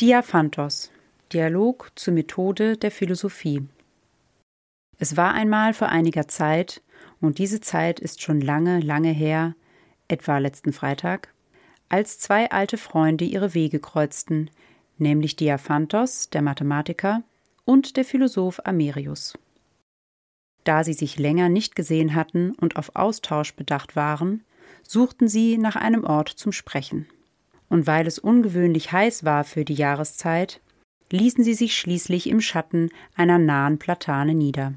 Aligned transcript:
Diaphantos 0.00 0.90
Dialog 1.32 1.92
zur 1.94 2.14
Methode 2.14 2.76
der 2.78 2.90
Philosophie 2.90 3.68
Es 4.98 5.16
war 5.18 5.34
einmal 5.34 5.74
vor 5.74 5.90
einiger 5.90 6.26
Zeit, 6.26 6.82
und 7.20 7.38
diese 7.38 7.60
Zeit 7.60 8.00
ist 8.00 8.22
schon 8.22 8.40
lange, 8.40 8.80
lange 8.80 9.10
her, 9.10 9.54
etwa 10.08 10.38
letzten 10.38 10.72
Freitag, 10.72 11.28
als 11.88 12.18
zwei 12.18 12.50
alte 12.50 12.78
Freunde 12.78 13.26
ihre 13.26 13.52
Wege 13.54 13.78
kreuzten, 13.80 14.50
nämlich 14.96 15.36
Diaphantos, 15.36 16.30
der 16.30 16.42
Mathematiker, 16.42 17.22
und 17.64 17.96
der 17.96 18.06
Philosoph 18.06 18.60
Amerius. 18.64 19.38
Da 20.64 20.84
sie 20.84 20.94
sich 20.94 21.18
länger 21.18 21.48
nicht 21.50 21.76
gesehen 21.76 22.14
hatten 22.14 22.52
und 22.52 22.76
auf 22.76 22.96
Austausch 22.96 23.54
bedacht 23.54 23.94
waren, 23.94 24.42
suchten 24.82 25.28
sie 25.28 25.58
nach 25.58 25.76
einem 25.76 26.02
Ort 26.02 26.30
zum 26.30 26.50
Sprechen. 26.50 27.06
Und 27.72 27.86
weil 27.86 28.06
es 28.06 28.18
ungewöhnlich 28.18 28.92
heiß 28.92 29.24
war 29.24 29.44
für 29.44 29.64
die 29.64 29.72
Jahreszeit, 29.72 30.60
ließen 31.10 31.42
sie 31.42 31.54
sich 31.54 31.74
schließlich 31.74 32.28
im 32.28 32.42
Schatten 32.42 32.90
einer 33.14 33.38
nahen 33.38 33.78
Platane 33.78 34.34
nieder. 34.34 34.74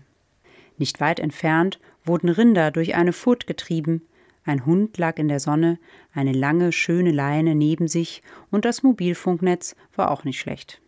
Nicht 0.77 1.01
weit 1.01 1.19
entfernt 1.19 1.81
wurden 2.05 2.29
Rinder 2.29 2.71
durch 2.71 2.95
eine 2.95 3.11
Furt 3.11 3.47
getrieben, 3.47 4.03
ein 4.45 4.65
Hund 4.65 4.97
lag 4.97 5.17
in 5.17 5.27
der 5.27 5.41
Sonne, 5.41 5.77
eine 6.13 6.31
lange, 6.31 6.71
schöne 6.71 7.11
Leine 7.11 7.53
neben 7.53 7.89
sich 7.89 8.21
und 8.49 8.63
das 8.63 8.81
Mobilfunknetz 8.81 9.75
war 9.97 10.09
auch 10.09 10.23
nicht 10.23 10.39
schlecht. 10.39 10.79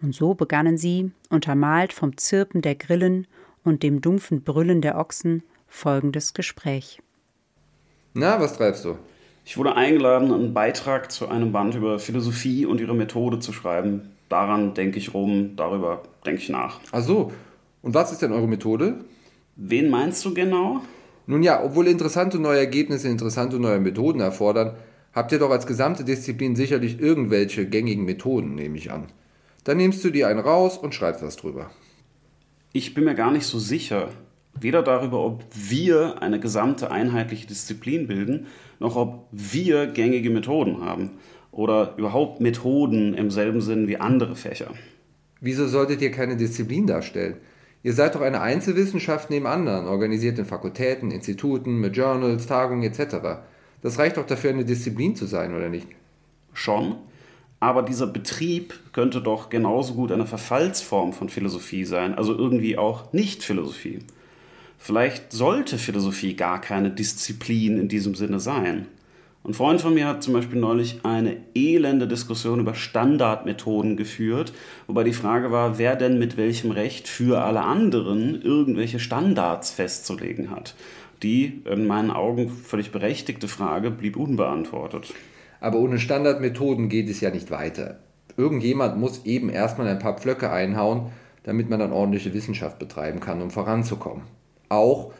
Und 0.00 0.14
so 0.14 0.34
begannen 0.34 0.78
sie, 0.78 1.10
untermalt 1.30 1.92
vom 1.92 2.16
Zirpen 2.16 2.62
der 2.62 2.76
Grillen 2.76 3.26
und 3.64 3.82
dem 3.82 4.00
dumpfen 4.00 4.44
Brüllen 4.44 4.82
der 4.82 4.98
Ochsen, 4.98 5.42
folgendes 5.66 6.32
Gespräch. 6.32 7.02
Na, 8.14 8.38
was 8.38 8.56
treibst 8.56 8.84
du? 8.84 8.96
Ich 9.48 9.56
wurde 9.56 9.76
eingeladen, 9.76 10.32
einen 10.32 10.54
Beitrag 10.54 11.12
zu 11.12 11.28
einem 11.28 11.52
Band 11.52 11.76
über 11.76 12.00
Philosophie 12.00 12.66
und 12.66 12.80
ihre 12.80 12.96
Methode 12.96 13.38
zu 13.38 13.52
schreiben. 13.52 14.10
Daran 14.28 14.74
denke 14.74 14.98
ich 14.98 15.14
rum, 15.14 15.52
darüber 15.54 16.02
denke 16.26 16.42
ich 16.42 16.48
nach. 16.48 16.80
Ach 16.90 17.00
so. 17.00 17.30
Und 17.80 17.94
was 17.94 18.10
ist 18.10 18.22
denn 18.22 18.32
eure 18.32 18.48
Methode? 18.48 19.04
Wen 19.54 19.88
meinst 19.88 20.24
du 20.24 20.34
genau? 20.34 20.80
Nun 21.28 21.44
ja, 21.44 21.62
obwohl 21.62 21.86
interessante 21.86 22.40
neue 22.40 22.58
Ergebnisse 22.58 23.08
interessante 23.08 23.60
neue 23.60 23.78
Methoden 23.78 24.18
erfordern, 24.18 24.74
habt 25.12 25.30
ihr 25.30 25.38
doch 25.38 25.50
als 25.50 25.68
gesamte 25.68 26.02
Disziplin 26.02 26.56
sicherlich 26.56 26.98
irgendwelche 26.98 27.68
gängigen 27.68 28.04
Methoden, 28.04 28.56
nehme 28.56 28.76
ich 28.76 28.90
an. 28.90 29.04
Dann 29.62 29.76
nimmst 29.76 30.02
du 30.02 30.10
dir 30.10 30.26
einen 30.26 30.40
raus 30.40 30.76
und 30.76 30.92
schreibst 30.92 31.22
was 31.22 31.36
drüber. 31.36 31.70
Ich 32.72 32.94
bin 32.94 33.04
mir 33.04 33.14
gar 33.14 33.30
nicht 33.30 33.46
so 33.46 33.60
sicher. 33.60 34.08
Weder 34.60 34.82
darüber, 34.82 35.20
ob 35.24 35.44
wir 35.54 36.22
eine 36.22 36.40
gesamte 36.40 36.90
einheitliche 36.90 37.46
Disziplin 37.46 38.06
bilden, 38.06 38.46
noch 38.78 38.96
ob 38.96 39.28
wir 39.30 39.86
gängige 39.86 40.30
Methoden 40.30 40.82
haben. 40.82 41.10
Oder 41.52 41.94
überhaupt 41.96 42.40
Methoden 42.40 43.14
im 43.14 43.30
selben 43.30 43.60
Sinn 43.60 43.88
wie 43.88 43.98
andere 43.98 44.36
Fächer. 44.36 44.72
Wieso 45.40 45.66
solltet 45.66 46.02
ihr 46.02 46.10
keine 46.10 46.36
Disziplin 46.36 46.86
darstellen? 46.86 47.36
Ihr 47.82 47.92
seid 47.92 48.14
doch 48.14 48.20
eine 48.20 48.40
Einzelwissenschaft 48.40 49.30
neben 49.30 49.46
anderen, 49.46 49.86
organisiert 49.86 50.38
in 50.38 50.44
Fakultäten, 50.44 51.10
Instituten, 51.10 51.78
mit 51.78 51.96
Journals, 51.96 52.46
Tagungen 52.46 52.82
etc. 52.82 53.16
Das 53.82 53.98
reicht 53.98 54.16
doch 54.16 54.26
dafür, 54.26 54.50
eine 54.50 54.64
Disziplin 54.64 55.14
zu 55.14 55.26
sein, 55.26 55.54
oder 55.54 55.68
nicht? 55.68 55.86
Schon. 56.52 56.96
Aber 57.60 57.82
dieser 57.82 58.06
Betrieb 58.06 58.74
könnte 58.92 59.22
doch 59.22 59.50
genauso 59.50 59.94
gut 59.94 60.10
eine 60.10 60.26
Verfallsform 60.26 61.12
von 61.12 61.28
Philosophie 61.28 61.84
sein, 61.84 62.14
also 62.14 62.36
irgendwie 62.36 62.76
auch 62.76 63.12
nicht 63.12 63.42
Philosophie. 63.42 64.00
Vielleicht 64.78 65.32
sollte 65.32 65.78
Philosophie 65.78 66.34
gar 66.34 66.60
keine 66.60 66.90
Disziplin 66.90 67.78
in 67.78 67.88
diesem 67.88 68.14
Sinne 68.14 68.40
sein. 68.40 68.86
Ein 69.46 69.54
Freund 69.54 69.80
von 69.80 69.94
mir 69.94 70.08
hat 70.08 70.24
zum 70.24 70.34
Beispiel 70.34 70.58
neulich 70.58 71.00
eine 71.04 71.36
elende 71.54 72.08
Diskussion 72.08 72.58
über 72.58 72.74
Standardmethoden 72.74 73.96
geführt, 73.96 74.52
wobei 74.88 75.04
die 75.04 75.12
Frage 75.12 75.52
war, 75.52 75.78
wer 75.78 75.94
denn 75.94 76.18
mit 76.18 76.36
welchem 76.36 76.72
Recht 76.72 77.06
für 77.06 77.42
alle 77.42 77.62
anderen 77.62 78.42
irgendwelche 78.42 78.98
Standards 78.98 79.70
festzulegen 79.70 80.50
hat. 80.50 80.74
Die 81.22 81.62
in 81.64 81.86
meinen 81.86 82.10
Augen 82.10 82.48
völlig 82.50 82.90
berechtigte 82.90 83.46
Frage 83.46 83.92
blieb 83.92 84.16
unbeantwortet. 84.16 85.14
Aber 85.60 85.78
ohne 85.78 86.00
Standardmethoden 86.00 86.88
geht 86.88 87.08
es 87.08 87.20
ja 87.20 87.30
nicht 87.30 87.52
weiter. 87.52 88.00
Irgendjemand 88.36 88.98
muss 88.98 89.24
eben 89.24 89.48
erstmal 89.48 89.86
ein 89.86 90.00
paar 90.00 90.18
Pflöcke 90.18 90.50
einhauen, 90.50 91.12
damit 91.44 91.70
man 91.70 91.78
dann 91.78 91.92
ordentliche 91.92 92.34
Wissenschaft 92.34 92.80
betreiben 92.80 93.20
kann, 93.20 93.40
um 93.40 93.52
voranzukommen. 93.52 94.24
Auch 94.68 95.12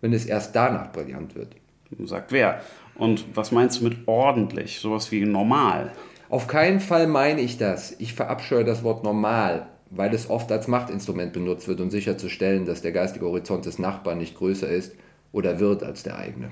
wenn 0.00 0.12
es 0.12 0.26
erst 0.26 0.54
danach 0.56 0.92
brillant 0.92 1.34
wird. 1.34 1.56
Sagt 2.04 2.32
wer? 2.32 2.60
Und 2.94 3.24
was 3.34 3.52
meinst 3.52 3.80
du 3.80 3.84
mit 3.84 4.06
ordentlich? 4.06 4.80
Sowas 4.80 5.10
wie 5.10 5.24
normal? 5.24 5.92
Auf 6.28 6.46
keinen 6.46 6.80
Fall 6.80 7.06
meine 7.06 7.40
ich 7.40 7.58
das. 7.58 7.96
Ich 7.98 8.14
verabscheue 8.14 8.64
das 8.64 8.84
Wort 8.84 9.02
normal, 9.02 9.66
weil 9.90 10.14
es 10.14 10.30
oft 10.30 10.52
als 10.52 10.68
Machtinstrument 10.68 11.32
benutzt 11.32 11.66
wird, 11.66 11.80
um 11.80 11.90
sicherzustellen, 11.90 12.66
dass 12.66 12.82
der 12.82 12.92
geistige 12.92 13.26
Horizont 13.26 13.66
des 13.66 13.78
Nachbarn 13.78 14.18
nicht 14.18 14.36
größer 14.36 14.68
ist 14.68 14.94
oder 15.32 15.58
wird 15.58 15.82
als 15.82 16.04
der 16.04 16.16
eigene. 16.16 16.50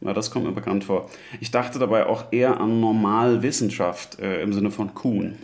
Na, 0.00 0.12
das 0.12 0.30
kommt 0.30 0.44
mir 0.44 0.52
bekannt 0.52 0.84
vor. 0.84 1.10
Ich 1.40 1.50
dachte 1.50 1.80
dabei 1.80 2.06
auch 2.06 2.26
eher 2.30 2.60
an 2.60 2.80
Normalwissenschaft 2.80 4.20
äh, 4.20 4.40
im 4.42 4.52
Sinne 4.52 4.70
von 4.70 4.94
Kuhn. 4.94 5.36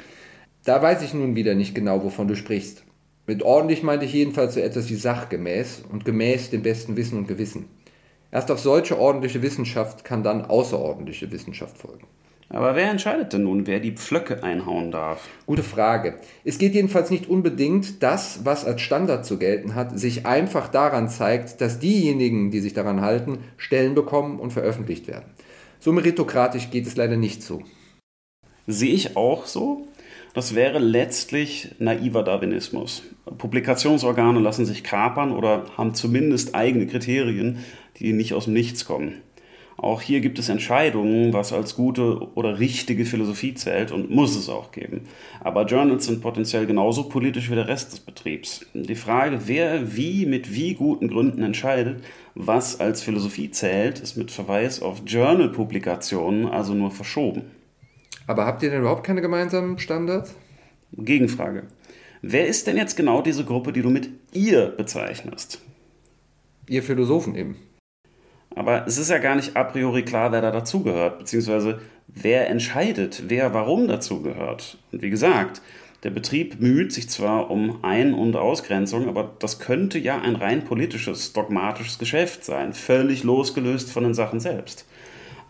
Da 0.65 0.81
weiß 0.81 1.03
ich 1.03 1.13
nun 1.13 1.35
wieder 1.35 1.57
nicht 1.57 1.75
genau, 1.75 2.05
wovon 2.05 2.29
du 2.29 2.37
sprichst. 2.37 2.84
Mit 3.27 3.43
ordentlich 3.43 3.83
meinte 3.83 4.05
ich 4.05 4.13
jedenfalls 4.13 4.55
so 4.55 4.61
etwas 4.61 4.91
wie 4.91 4.97
sachgemäß 4.97 5.85
und 5.91 6.05
gemäß 6.05 6.51
dem 6.51 6.63
besten 6.63 6.97
Wissen 6.97 7.17
und 7.17 7.27
Gewissen. 7.27 7.67
Erst 8.31 8.51
auf 8.51 8.61
solche 8.61 8.99
ordentliche 8.99 9.41
Wissenschaft 9.41 10.05
kann 10.05 10.23
dann 10.23 10.45
außerordentliche 10.45 11.33
Wissenschaft 11.33 11.79
folgen. 11.79 12.07
Aber 12.51 12.77
wer 12.77 12.91
entscheidet 12.91 13.33
denn 13.33 13.45
nun, 13.45 13.67
wer 13.67 13.81
die 13.81 13.93
Pflöcke 13.93 14.43
einhauen 14.43 14.91
darf? 14.91 15.27
Gute 15.47 15.63
Frage. 15.63 16.17
Es 16.45 16.59
geht 16.59 16.75
jedenfalls 16.75 17.11
nicht 17.11 17.29
unbedingt, 17.29 18.03
das, 18.03 18.45
was 18.45 18.67
als 18.67 18.83
Standard 18.83 19.25
zu 19.25 19.39
gelten 19.39 19.75
hat, 19.75 19.99
sich 19.99 20.27
einfach 20.27 20.69
daran 20.69 21.09
zeigt, 21.09 21.61
dass 21.63 21.79
diejenigen, 21.79 22.51
die 22.51 22.61
sich 22.61 22.75
daran 22.75 23.01
halten, 23.01 23.39
Stellen 23.57 23.95
bekommen 23.95 24.39
und 24.39 24.53
veröffentlicht 24.53 25.09
werden. 25.09 25.25
So 25.81 25.93
meritokratisch 25.93 26.71
geht 26.71 26.87
es 26.87 26.97
leider 26.97 27.17
nicht 27.17 27.43
zu. 27.43 27.63
Sehe 28.67 28.95
ich 28.95 29.17
auch 29.17 29.47
so. 29.47 29.87
Das 30.33 30.55
wäre 30.55 30.79
letztlich 30.79 31.69
naiver 31.79 32.23
Darwinismus. 32.23 33.03
Publikationsorgane 33.39 34.41
lassen 34.41 34.67
sich 34.67 34.83
kapern 34.83 35.33
oder 35.33 35.67
haben 35.77 35.95
zumindest 35.95 36.55
eigene 36.55 36.87
Kriterien, 36.87 37.59
die 37.99 38.13
nicht 38.13 38.35
aus 38.35 38.45
dem 38.45 38.55
Nichts 38.55 38.85
kommen. 38.85 39.23
Auch 39.77 40.01
hier 40.01 40.21
gibt 40.21 40.39
es 40.39 40.49
Entscheidungen, 40.49 41.33
was 41.33 41.53
als 41.53 41.75
gute 41.75 42.33
oder 42.35 42.59
richtige 42.59 43.05
Philosophie 43.05 43.55
zählt 43.55 43.93
und 43.93 44.11
muss 44.11 44.37
es 44.37 44.49
auch 44.49 44.73
geben. 44.73 45.03
Aber 45.41 45.67
Journals 45.67 46.07
sind 46.07 46.23
potenziell 46.23 46.67
genauso 46.67 47.05
politisch 47.05 47.51
wie 47.51 47.57
der 47.57 47.69
Rest 47.69 47.93
des 47.93 48.01
Betriebs. 48.01 48.65
Die 48.73 48.95
Frage, 48.95 49.41
wer 49.47 49.97
wie 49.97 50.27
mit 50.27 50.55
wie 50.55 50.75
guten 50.75 51.09
Gründen 51.09 51.43
entscheidet, 51.43 52.03
was 52.35 52.81
als 52.81 53.03
Philosophie 53.03 53.51
zählt, 53.51 54.01
ist 54.01 54.17
mit 54.17 54.31
Verweis 54.31 54.81
auf 54.81 55.03
Journal-Publikationen 55.07 56.47
also 56.47 56.73
nur 56.75 56.91
verschoben. 56.91 57.43
Aber 58.27 58.47
habt 58.47 58.63
ihr 58.63 58.71
denn 58.71 58.81
überhaupt 58.81 59.05
keine 59.05 59.21
gemeinsamen 59.21 59.79
Standards? 59.79 60.35
Gegenfrage. 60.93 61.65
Wer 62.23 62.47
ist 62.47 62.67
denn 62.67 62.77
jetzt 62.77 62.97
genau 62.97 63.21
diese 63.21 63.45
Gruppe, 63.45 63.73
die 63.73 63.83
du 63.83 63.91
mit 63.91 64.09
ihr 64.33 64.67
bezeichnest? 64.69 65.61
Ihr 66.69 66.83
Philosophen 66.83 67.35
eben. 67.35 67.57
Aber 68.55 68.87
es 68.87 68.99
ist 68.99 69.11
ja 69.11 69.19
gar 69.19 69.35
nicht 69.35 69.57
a 69.57 69.65
priori 69.65 70.05
klar, 70.05 70.33
wer 70.33 70.41
da 70.41 70.51
dazugehört, 70.51 71.19
beziehungsweise 71.19 71.81
wer 72.07 72.49
entscheidet, 72.49 73.25
wer 73.29 73.53
warum 73.53 73.89
dazugehört. 73.89 74.79
Und 74.93 75.03
wie 75.03 75.11
gesagt, 75.11 75.61
der 76.05 76.11
Betrieb 76.11 76.61
müht 76.61 76.93
sich 76.93 77.09
zwar 77.09 77.51
um 77.51 77.83
Ein- 77.83 78.15
und 78.15 78.37
Ausgrenzung, 78.37 79.09
aber 79.09 79.35
das 79.39 79.59
könnte 79.59 79.99
ja 79.99 80.21
ein 80.21 80.37
rein 80.37 80.65
politisches, 80.65 81.33
dogmatisches 81.33 81.99
Geschäft 81.99 82.45
sein, 82.45 82.75
völlig 82.75 83.25
losgelöst 83.25 83.91
von 83.91 84.05
den 84.05 84.15
Sachen 84.15 84.39
selbst. 84.39 84.87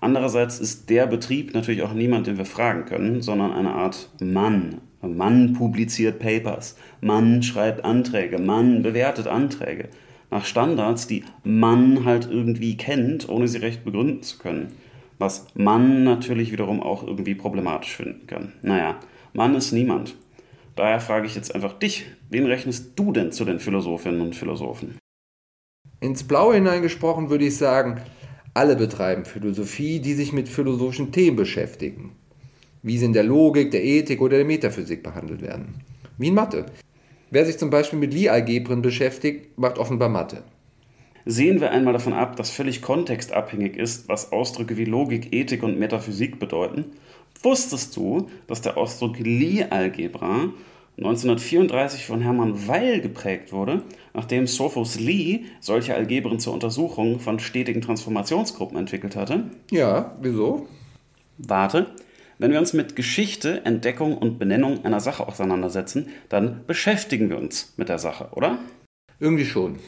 Andererseits 0.04 0.60
ist 0.60 0.90
der 0.90 1.06
Betrieb 1.06 1.54
natürlich 1.54 1.80
auch 1.80 1.94
niemand, 1.94 2.26
den 2.26 2.36
wir 2.36 2.44
fragen 2.44 2.84
können, 2.84 3.22
sondern 3.22 3.54
eine 3.54 3.72
Art 3.72 4.10
Mann. 4.20 4.82
Mann 5.00 5.54
publiziert 5.54 6.18
Papers, 6.18 6.76
Mann 7.00 7.42
schreibt 7.42 7.86
Anträge, 7.86 8.38
Mann 8.38 8.82
bewertet 8.82 9.26
Anträge. 9.26 9.88
Nach 10.30 10.44
Standards, 10.44 11.06
die 11.06 11.24
Mann 11.42 12.04
halt 12.04 12.28
irgendwie 12.30 12.76
kennt, 12.76 13.30
ohne 13.30 13.48
sie 13.48 13.56
recht 13.56 13.82
begründen 13.82 14.22
zu 14.22 14.36
können. 14.36 14.72
Was 15.18 15.46
Mann 15.54 16.04
natürlich 16.04 16.52
wiederum 16.52 16.82
auch 16.82 17.02
irgendwie 17.02 17.34
problematisch 17.34 17.96
finden 17.96 18.26
kann. 18.26 18.52
Naja, 18.60 19.00
Mann 19.32 19.54
ist 19.54 19.72
niemand. 19.72 20.16
Daher 20.76 21.00
frage 21.00 21.26
ich 21.26 21.34
jetzt 21.34 21.54
einfach 21.54 21.78
dich, 21.78 22.04
wen 22.28 22.44
rechnest 22.44 22.92
du 22.96 23.10
denn 23.10 23.32
zu 23.32 23.46
den 23.46 23.58
Philosophinnen 23.58 24.20
und 24.20 24.36
Philosophen? 24.36 24.98
Ins 26.00 26.24
Blaue 26.24 26.56
hineingesprochen 26.56 27.30
würde 27.30 27.46
ich 27.46 27.56
sagen, 27.56 28.02
alle 28.54 28.76
betreiben 28.76 29.24
Philosophie, 29.24 29.98
die 29.98 30.14
sich 30.14 30.32
mit 30.32 30.48
philosophischen 30.48 31.10
Themen 31.10 31.36
beschäftigen, 31.36 32.12
wie 32.82 32.98
sie 32.98 33.06
in 33.06 33.12
der 33.12 33.24
Logik, 33.24 33.72
der 33.72 33.84
Ethik 33.84 34.20
oder 34.20 34.36
der 34.36 34.46
Metaphysik 34.46 35.02
behandelt 35.02 35.42
werden. 35.42 35.74
Wie 36.16 36.28
in 36.28 36.34
Mathe. 36.34 36.66
Wer 37.30 37.44
sich 37.44 37.58
zum 37.58 37.70
Beispiel 37.70 37.98
mit 37.98 38.14
Lie-Algebren 38.14 38.80
beschäftigt, 38.80 39.58
macht 39.58 39.78
offenbar 39.78 40.08
Mathe. 40.08 40.44
Sehen 41.26 41.60
wir 41.60 41.70
einmal 41.70 41.94
davon 41.94 42.12
ab, 42.12 42.36
dass 42.36 42.50
völlig 42.50 42.82
kontextabhängig 42.82 43.76
ist, 43.76 44.08
was 44.08 44.30
Ausdrücke 44.30 44.76
wie 44.76 44.84
Logik, 44.84 45.32
Ethik 45.32 45.62
und 45.62 45.78
Metaphysik 45.78 46.38
bedeuten. 46.38 46.84
Wusstest 47.42 47.96
du, 47.96 48.28
dass 48.46 48.60
der 48.60 48.76
Ausdruck 48.76 49.18
Lie-Algebra 49.18 50.50
1934 50.96 52.06
von 52.06 52.20
Hermann 52.20 52.68
Weil 52.68 53.00
geprägt 53.00 53.52
wurde, 53.52 53.82
nachdem 54.12 54.46
Sophus 54.46 54.98
Lie 54.98 55.46
solche 55.60 55.94
Algebren 55.94 56.38
zur 56.38 56.54
Untersuchung 56.54 57.18
von 57.18 57.40
stetigen 57.40 57.80
Transformationsgruppen 57.80 58.78
entwickelt 58.78 59.16
hatte? 59.16 59.44
Ja, 59.72 60.14
wieso? 60.20 60.68
Warte, 61.38 61.88
wenn 62.38 62.52
wir 62.52 62.60
uns 62.60 62.72
mit 62.72 62.94
Geschichte, 62.94 63.64
Entdeckung 63.64 64.16
und 64.16 64.38
Benennung 64.38 64.84
einer 64.84 65.00
Sache 65.00 65.26
auseinandersetzen, 65.26 66.08
dann 66.28 66.60
beschäftigen 66.66 67.28
wir 67.28 67.38
uns 67.38 67.74
mit 67.76 67.88
der 67.88 67.98
Sache, 67.98 68.28
oder? 68.32 68.58
Irgendwie 69.18 69.46
schon. 69.46 69.78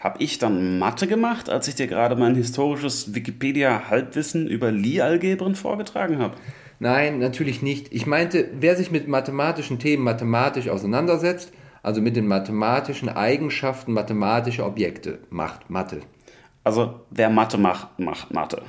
Hab 0.00 0.20
ich 0.20 0.38
dann 0.38 0.78
Mathe 0.78 1.06
gemacht, 1.06 1.48
als 1.48 1.68
ich 1.68 1.74
dir 1.74 1.86
gerade 1.86 2.16
mein 2.16 2.34
historisches 2.34 3.14
Wikipedia-Halbwissen 3.14 4.46
über 4.46 4.70
Lie-Algebren 4.70 5.54
vorgetragen 5.54 6.18
habe? 6.18 6.36
Nein, 6.78 7.18
natürlich 7.18 7.62
nicht. 7.62 7.92
Ich 7.92 8.06
meinte, 8.06 8.50
wer 8.58 8.76
sich 8.76 8.90
mit 8.90 9.08
mathematischen 9.08 9.78
Themen 9.78 10.04
mathematisch 10.04 10.68
auseinandersetzt, 10.68 11.52
also 11.82 12.00
mit 12.00 12.16
den 12.16 12.26
mathematischen 12.26 13.08
Eigenschaften 13.08 13.92
mathematischer 13.92 14.66
Objekte, 14.66 15.20
macht 15.30 15.70
Mathe. 15.70 16.00
Also 16.64 17.00
wer 17.10 17.30
Mathe 17.30 17.58
macht, 17.58 17.98
macht 17.98 18.34
Mathe. 18.34 18.62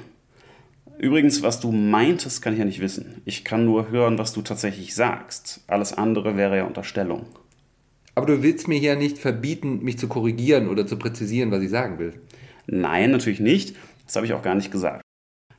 Übrigens, 0.99 1.43
was 1.43 1.59
du 1.59 1.71
meintest, 1.71 2.41
kann 2.41 2.53
ich 2.53 2.59
ja 2.59 2.65
nicht 2.65 2.79
wissen. 2.79 3.21
Ich 3.25 3.43
kann 3.43 3.65
nur 3.65 3.89
hören, 3.89 4.17
was 4.17 4.33
du 4.33 4.41
tatsächlich 4.41 4.95
sagst. 4.95 5.61
Alles 5.67 5.93
andere 5.93 6.37
wäre 6.37 6.57
ja 6.57 6.65
Unterstellung. 6.65 7.25
Aber 8.15 8.25
du 8.25 8.41
willst 8.41 8.67
mir 8.67 8.79
ja 8.79 8.95
nicht 8.95 9.19
verbieten, 9.19 9.83
mich 9.83 9.99
zu 9.99 10.07
korrigieren 10.07 10.69
oder 10.69 10.87
zu 10.87 10.97
präzisieren, 10.97 11.51
was 11.51 11.61
ich 11.61 11.69
sagen 11.69 11.99
will. 11.99 12.13
Nein, 12.65 13.11
natürlich 13.11 13.39
nicht. 13.39 13.75
Das 14.05 14.15
habe 14.15 14.25
ich 14.25 14.33
auch 14.33 14.41
gar 14.41 14.55
nicht 14.55 14.71
gesagt. 14.71 15.01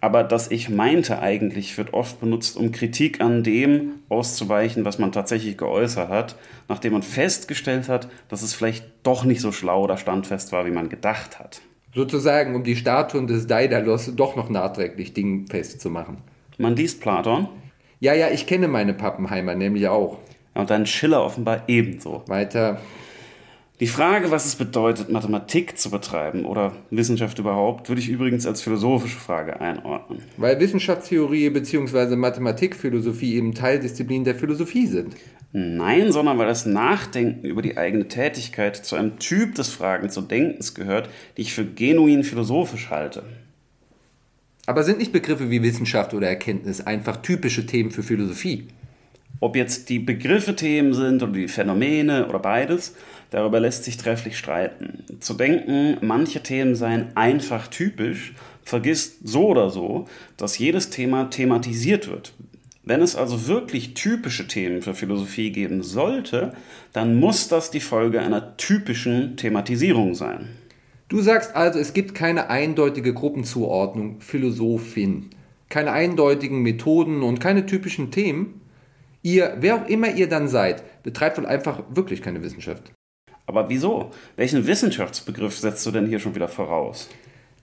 Aber 0.00 0.22
das 0.22 0.50
ich 0.50 0.68
meinte 0.68 1.20
eigentlich 1.20 1.76
wird 1.76 1.92
oft 1.92 2.20
benutzt, 2.20 2.56
um 2.56 2.70
Kritik 2.70 3.20
an 3.20 3.42
dem 3.42 3.94
auszuweichen, 4.08 4.84
was 4.84 4.98
man 4.98 5.10
tatsächlich 5.10 5.58
geäußert 5.58 6.08
hat, 6.08 6.36
nachdem 6.68 6.92
man 6.92 7.02
festgestellt 7.02 7.88
hat, 7.88 8.08
dass 8.28 8.42
es 8.42 8.54
vielleicht 8.54 8.84
doch 9.02 9.24
nicht 9.24 9.40
so 9.40 9.50
schlau 9.50 9.82
oder 9.82 9.96
standfest 9.96 10.52
war, 10.52 10.66
wie 10.66 10.70
man 10.70 10.88
gedacht 10.88 11.40
hat. 11.40 11.62
Sozusagen, 11.94 12.54
um 12.54 12.62
die 12.62 12.76
Statuen 12.76 13.26
des 13.26 13.46
Daidalos 13.46 14.14
doch 14.14 14.36
noch 14.36 14.50
nachträglich 14.50 15.14
dingfest 15.14 15.80
zu 15.80 15.90
machen. 15.90 16.18
Man 16.58 16.76
liest 16.76 17.00
Platon. 17.00 17.48
Ja, 17.98 18.14
ja, 18.14 18.28
ich 18.28 18.46
kenne 18.46 18.68
meine 18.68 18.94
Pappenheimer 18.94 19.56
nämlich 19.56 19.88
auch. 19.88 20.18
Und 20.54 20.70
dann 20.70 20.86
Schiller 20.86 21.24
offenbar 21.24 21.62
ebenso. 21.66 22.22
Weiter. 22.26 22.80
Die 23.80 23.86
Frage, 23.86 24.32
was 24.32 24.44
es 24.44 24.56
bedeutet, 24.56 25.08
Mathematik 25.08 25.78
zu 25.78 25.90
betreiben 25.90 26.44
oder 26.44 26.72
Wissenschaft 26.90 27.38
überhaupt, 27.38 27.88
würde 27.88 28.00
ich 28.00 28.08
übrigens 28.08 28.44
als 28.44 28.60
philosophische 28.60 29.20
Frage 29.20 29.60
einordnen. 29.60 30.20
Weil 30.36 30.58
Wissenschaftstheorie 30.58 31.50
bzw. 31.50 32.16
Mathematikphilosophie 32.16 33.36
eben 33.36 33.54
Teildisziplin 33.54 34.24
der 34.24 34.34
Philosophie 34.34 34.88
sind. 34.88 35.14
Nein, 35.52 36.10
sondern 36.10 36.38
weil 36.38 36.48
das 36.48 36.66
Nachdenken 36.66 37.46
über 37.46 37.62
die 37.62 37.78
eigene 37.78 38.08
Tätigkeit 38.08 38.76
zu 38.76 38.96
einem 38.96 39.20
Typ 39.20 39.54
des 39.54 39.68
Fragens 39.68 40.18
und 40.18 40.28
Denkens 40.28 40.74
gehört, 40.74 41.08
die 41.36 41.42
ich 41.42 41.52
für 41.52 41.64
genuin 41.64 42.24
philosophisch 42.24 42.90
halte. 42.90 43.22
Aber 44.66 44.82
sind 44.82 44.98
nicht 44.98 45.12
Begriffe 45.12 45.50
wie 45.50 45.62
Wissenschaft 45.62 46.14
oder 46.14 46.28
Erkenntnis 46.28 46.80
einfach 46.80 47.18
typische 47.18 47.64
Themen 47.64 47.92
für 47.92 48.02
Philosophie? 48.02 48.66
Ob 49.40 49.54
jetzt 49.54 49.88
die 49.88 50.00
Begriffe 50.00 50.56
Themen 50.56 50.92
sind 50.94 51.22
oder 51.22 51.32
die 51.32 51.48
Phänomene 51.48 52.28
oder 52.28 52.40
beides, 52.40 52.96
darüber 53.30 53.60
lässt 53.60 53.84
sich 53.84 53.96
trefflich 53.96 54.38
streiten. 54.38 55.04
Zu 55.20 55.34
denken, 55.34 55.98
manche 56.00 56.42
Themen 56.42 56.74
seien 56.74 57.16
einfach 57.16 57.68
typisch, 57.68 58.34
vergisst 58.64 59.26
so 59.26 59.48
oder 59.48 59.70
so, 59.70 60.06
dass 60.36 60.58
jedes 60.58 60.90
Thema 60.90 61.30
thematisiert 61.30 62.08
wird. 62.08 62.34
Wenn 62.84 63.02
es 63.02 63.16
also 63.16 63.46
wirklich 63.46 63.92
typische 63.92 64.46
Themen 64.46 64.80
für 64.80 64.94
Philosophie 64.94 65.50
geben 65.50 65.82
sollte, 65.82 66.54
dann 66.94 67.16
muss 67.16 67.48
das 67.48 67.70
die 67.70 67.80
Folge 67.80 68.20
einer 68.20 68.56
typischen 68.56 69.36
Thematisierung 69.36 70.14
sein. 70.14 70.48
Du 71.08 71.20
sagst 71.20 71.54
also, 71.54 71.78
es 71.78 71.92
gibt 71.92 72.14
keine 72.14 72.48
eindeutige 72.48 73.12
Gruppenzuordnung 73.12 74.20
Philosophin, 74.20 75.30
keine 75.68 75.92
eindeutigen 75.92 76.62
Methoden 76.62 77.22
und 77.22 77.40
keine 77.40 77.66
typischen 77.66 78.10
Themen? 78.10 78.60
Ihr, 79.22 79.56
wer 79.60 79.76
auch 79.76 79.88
immer 79.88 80.14
ihr 80.14 80.28
dann 80.28 80.48
seid, 80.48 81.02
betreibt 81.02 81.38
wohl 81.38 81.46
einfach 81.46 81.82
wirklich 81.90 82.22
keine 82.22 82.42
Wissenschaft. 82.42 82.92
Aber 83.48 83.70
wieso? 83.70 84.10
Welchen 84.36 84.66
Wissenschaftsbegriff 84.66 85.56
setzt 85.56 85.84
du 85.86 85.90
denn 85.90 86.06
hier 86.06 86.20
schon 86.20 86.34
wieder 86.34 86.48
voraus? 86.48 87.08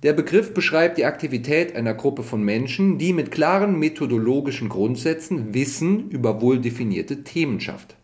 Der 0.01 0.13
Begriff 0.13 0.51
beschreibt 0.51 0.97
die 0.97 1.05
Aktivität 1.05 1.75
einer 1.75 1.93
Gruppe 1.93 2.23
von 2.23 2.41
Menschen, 2.41 2.97
die 2.97 3.13
mit 3.13 3.29
klaren 3.29 3.77
methodologischen 3.77 4.67
Grundsätzen 4.67 5.53
Wissen 5.53 6.09
über 6.09 6.41
wohl 6.41 6.59
definierte 6.59 7.23
Themen 7.23 7.59
schafft. 7.59 7.95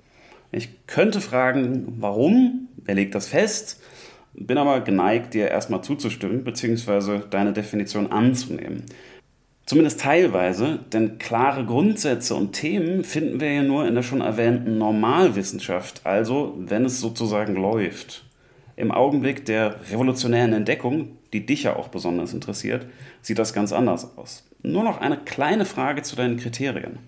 Ich 0.51 0.85
könnte 0.85 1.21
fragen, 1.21 1.95
warum? 1.99 2.67
Wer 2.77 2.95
legt 2.95 3.15
das 3.15 3.27
fest? 3.27 3.81
Bin 4.35 4.59
aber 4.59 4.81
geneigt, 4.81 5.33
dir 5.33 5.47
erstmal 5.47 5.83
zuzustimmen 5.83 6.43
bzw. 6.43 7.21
deine 7.31 7.51
Definition 7.51 8.11
anzunehmen. 8.11 8.83
Zumindest 9.71 10.01
teilweise, 10.01 10.79
denn 10.91 11.17
klare 11.17 11.63
Grundsätze 11.65 12.35
und 12.35 12.51
Themen 12.51 13.05
finden 13.05 13.39
wir 13.39 13.53
ja 13.53 13.63
nur 13.63 13.87
in 13.87 13.95
der 13.95 14.03
schon 14.03 14.19
erwähnten 14.19 14.77
Normalwissenschaft, 14.77 16.01
also 16.03 16.55
wenn 16.57 16.83
es 16.83 16.99
sozusagen 16.99 17.55
läuft. 17.55 18.25
Im 18.75 18.91
Augenblick 18.91 19.45
der 19.45 19.77
revolutionären 19.89 20.51
Entdeckung, 20.51 21.15
die 21.31 21.45
dich 21.45 21.63
ja 21.63 21.77
auch 21.77 21.87
besonders 21.87 22.33
interessiert, 22.33 22.85
sieht 23.21 23.39
das 23.39 23.53
ganz 23.53 23.71
anders 23.71 24.17
aus. 24.17 24.43
Nur 24.61 24.83
noch 24.83 24.99
eine 24.99 25.15
kleine 25.15 25.63
Frage 25.63 26.01
zu 26.01 26.17
deinen 26.17 26.35
Kriterien. 26.35 26.99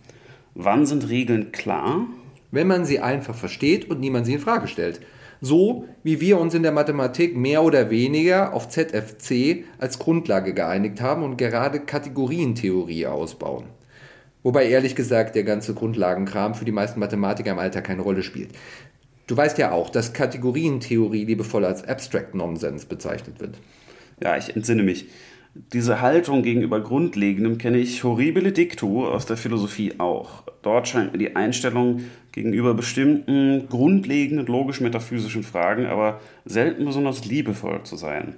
Wann 0.56 0.86
sind 0.86 1.10
Regeln 1.10 1.52
klar? 1.52 2.06
Wenn 2.52 2.68
man 2.68 2.86
sie 2.86 3.02
einfach 3.02 3.36
versteht 3.36 3.90
und 3.90 4.00
niemand 4.00 4.26
sie 4.26 4.36
in 4.36 4.40
Frage 4.40 4.70
stellt. 4.70 5.02
So 5.46 5.84
wie 6.04 6.22
wir 6.22 6.40
uns 6.40 6.54
in 6.54 6.64
der 6.64 6.72
Mathematik 6.72 7.36
mehr 7.36 7.64
oder 7.64 7.90
weniger 7.90 8.54
auf 8.54 8.70
ZFC 8.70 9.66
als 9.78 10.00
Grundlage 10.00 10.54
geeinigt 10.54 11.02
haben 11.02 11.22
und 11.22 11.36
gerade 11.36 11.82
Kategorientheorie 11.82 13.08
ausbauen. 13.08 13.66
Wobei 14.42 14.70
ehrlich 14.70 14.96
gesagt 14.96 15.36
der 15.36 15.44
ganze 15.44 15.74
Grundlagenkram 15.74 16.56
für 16.56 16.64
die 16.64 16.72
meisten 16.72 17.02
Mathematiker 17.02 17.52
im 17.52 17.60
Alter 17.60 17.82
keine 17.82 18.04
Rolle 18.04 18.24
spielt. 18.24 18.52
Du 19.28 19.36
weißt 19.36 19.58
ja 19.58 19.74
auch, 19.74 19.90
dass 19.90 20.14
Kategorientheorie 20.14 21.26
liebevoll 21.26 21.66
als 21.66 21.86
Abstract 21.86 22.36
Nonsense 22.36 22.88
bezeichnet 22.88 23.42
wird. 23.42 23.58
Ja, 24.22 24.38
ich 24.38 24.56
entsinne 24.56 24.84
mich. 24.84 25.08
Diese 25.56 26.02
Haltung 26.02 26.42
gegenüber 26.42 26.82
Grundlegendem 26.82 27.60
kenne 27.60 27.78
ich 27.78 28.04
horribile 28.04 28.52
dictu 28.52 29.06
aus 29.06 29.28
der 29.28 29.38
Philosophie 29.38 29.94
auch. 30.00 30.42
Dort 30.64 30.88
scheint 30.88 31.12
mir 31.12 31.20
die 31.20 31.36
Einstellung 31.36 32.02
gegenüber 32.32 32.74
bestimmten 32.74 33.68
grundlegenden 33.70 34.48
logisch-metaphysischen 34.48 35.44
Fragen 35.44 35.86
aber 35.86 36.22
selten 36.44 36.86
besonders 36.86 37.26
liebevoll 37.26 37.84
zu 37.84 37.98
sein. 37.98 38.36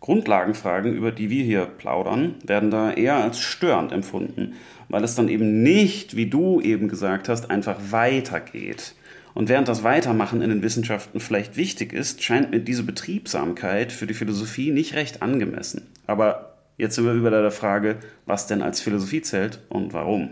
Grundlagenfragen, 0.00 0.92
über 0.92 1.12
die 1.12 1.30
wir 1.30 1.44
hier 1.44 1.66
plaudern, 1.66 2.34
werden 2.44 2.72
da 2.72 2.90
eher 2.90 3.22
als 3.22 3.38
störend 3.38 3.92
empfunden, 3.92 4.54
weil 4.88 5.04
es 5.04 5.14
dann 5.14 5.28
eben 5.28 5.62
nicht, 5.62 6.16
wie 6.16 6.26
du 6.26 6.60
eben 6.60 6.88
gesagt 6.88 7.28
hast, 7.28 7.48
einfach 7.48 7.76
weitergeht. 7.90 8.96
Und 9.34 9.48
während 9.48 9.68
das 9.68 9.84
Weitermachen 9.84 10.42
in 10.42 10.50
den 10.50 10.62
Wissenschaften 10.62 11.20
vielleicht 11.20 11.56
wichtig 11.56 11.92
ist, 11.92 12.24
scheint 12.24 12.50
mir 12.50 12.58
diese 12.58 12.82
Betriebsamkeit 12.82 13.92
für 13.92 14.08
die 14.08 14.14
Philosophie 14.14 14.72
nicht 14.72 14.94
recht 14.94 15.22
angemessen. 15.22 15.86
Aber 16.10 16.56
jetzt 16.76 16.96
sind 16.96 17.04
wir 17.04 17.12
über 17.12 17.30
der 17.30 17.52
Frage, 17.52 17.98
was 18.26 18.48
denn 18.48 18.62
als 18.62 18.80
Philosophie 18.80 19.22
zählt 19.22 19.60
und 19.68 19.92
warum. 19.92 20.30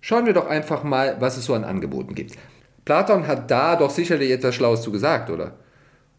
Schauen 0.00 0.26
wir 0.26 0.32
doch 0.32 0.48
einfach 0.48 0.82
mal, 0.82 1.16
was 1.20 1.36
es 1.36 1.44
so 1.44 1.54
an 1.54 1.62
Angeboten 1.62 2.16
gibt. 2.16 2.36
Platon 2.84 3.28
hat 3.28 3.52
da 3.52 3.76
doch 3.76 3.90
sicherlich 3.90 4.32
etwas 4.32 4.56
Schlaues 4.56 4.82
zu 4.82 4.90
gesagt, 4.90 5.30
oder? 5.30 5.52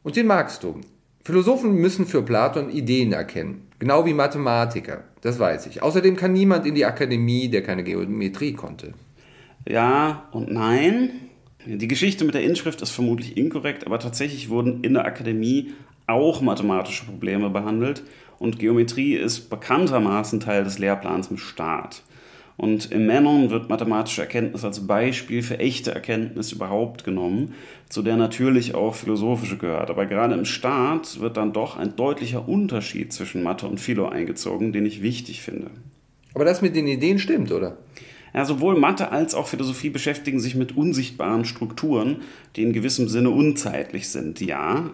Und 0.04 0.16
den 0.16 0.28
magst 0.28 0.64
du. 0.64 0.80
Philosophen 1.26 1.74
müssen 1.74 2.06
für 2.06 2.22
Platon 2.22 2.70
Ideen 2.70 3.12
erkennen, 3.12 3.68
genau 3.78 4.06
wie 4.06 4.14
Mathematiker, 4.14 5.04
das 5.20 5.38
weiß 5.38 5.68
ich. 5.68 5.84
Außerdem 5.84 6.16
kann 6.16 6.32
niemand 6.32 6.66
in 6.66 6.76
die 6.76 6.86
Akademie, 6.86 7.50
der 7.50 7.62
keine 7.62 7.84
Geometrie 7.84 8.54
konnte. 8.54 8.94
Ja 9.68 10.30
und 10.32 10.50
nein. 10.50 11.10
Die 11.66 11.90
Geschichte 11.90 12.24
mit 12.24 12.36
der 12.36 12.44
Inschrift 12.44 12.82
ist 12.82 12.92
vermutlich 12.92 13.36
inkorrekt, 13.36 13.86
aber 13.86 14.00
tatsächlich 14.00 14.50
wurden 14.50 14.82
in 14.82 14.94
der 14.94 15.04
Akademie 15.04 15.74
auch 16.08 16.42
mathematische 16.42 17.06
Probleme 17.06 17.50
behandelt 17.50 18.04
und 18.40 18.60
Geometrie 18.60 19.16
ist 19.16 19.50
bekanntermaßen 19.50 20.40
Teil 20.40 20.64
des 20.64 20.80
Lehrplans 20.80 21.30
im 21.30 21.38
Staat. 21.38 22.04
Und 22.58 22.92
im 22.92 23.06
Menon 23.06 23.50
wird 23.50 23.70
mathematische 23.70 24.22
Erkenntnis 24.22 24.64
als 24.64 24.88
Beispiel 24.88 25.44
für 25.44 25.60
echte 25.60 25.94
Erkenntnis 25.94 26.54
überhaupt 26.54 27.04
genommen, 27.04 27.54
zu 27.90 28.02
der 28.02 28.16
natürlich 28.16 28.76
auch 28.76 28.96
philosophische 28.96 29.58
gehört. 29.58 29.90
Aber 29.90 30.06
gerade 30.06 30.36
im 30.36 30.46
Staat 30.46 31.20
wird 31.20 31.36
dann 31.36 31.52
doch 31.52 31.76
ein 31.76 31.98
deutlicher 31.98 32.48
Unterschied 32.48 33.12
zwischen 33.12 33.44
Mathe 33.44 33.68
und 33.68 33.80
Philo 33.80 34.08
eingezogen, 34.08 34.72
den 34.72 34.86
ich 34.86 35.02
wichtig 35.02 35.42
finde. 35.42 35.70
Aber 36.34 36.46
das 36.46 36.62
mit 36.62 36.76
den 36.76 36.88
Ideen 36.88 37.20
stimmt, 37.20 37.52
oder? 37.52 37.78
Ja, 38.34 38.46
sowohl 38.46 38.78
Mathe 38.78 39.12
als 39.12 39.34
auch 39.34 39.48
Philosophie 39.48 39.90
beschäftigen 39.90 40.40
sich 40.40 40.56
mit 40.56 40.76
unsichtbaren 40.76 41.46
Strukturen, 41.46 42.18
die 42.56 42.64
in 42.64 42.74
gewissem 42.74 43.08
Sinne 43.08 43.30
unzeitlich 43.30 44.10
sind, 44.10 44.42
ja. 44.42 44.92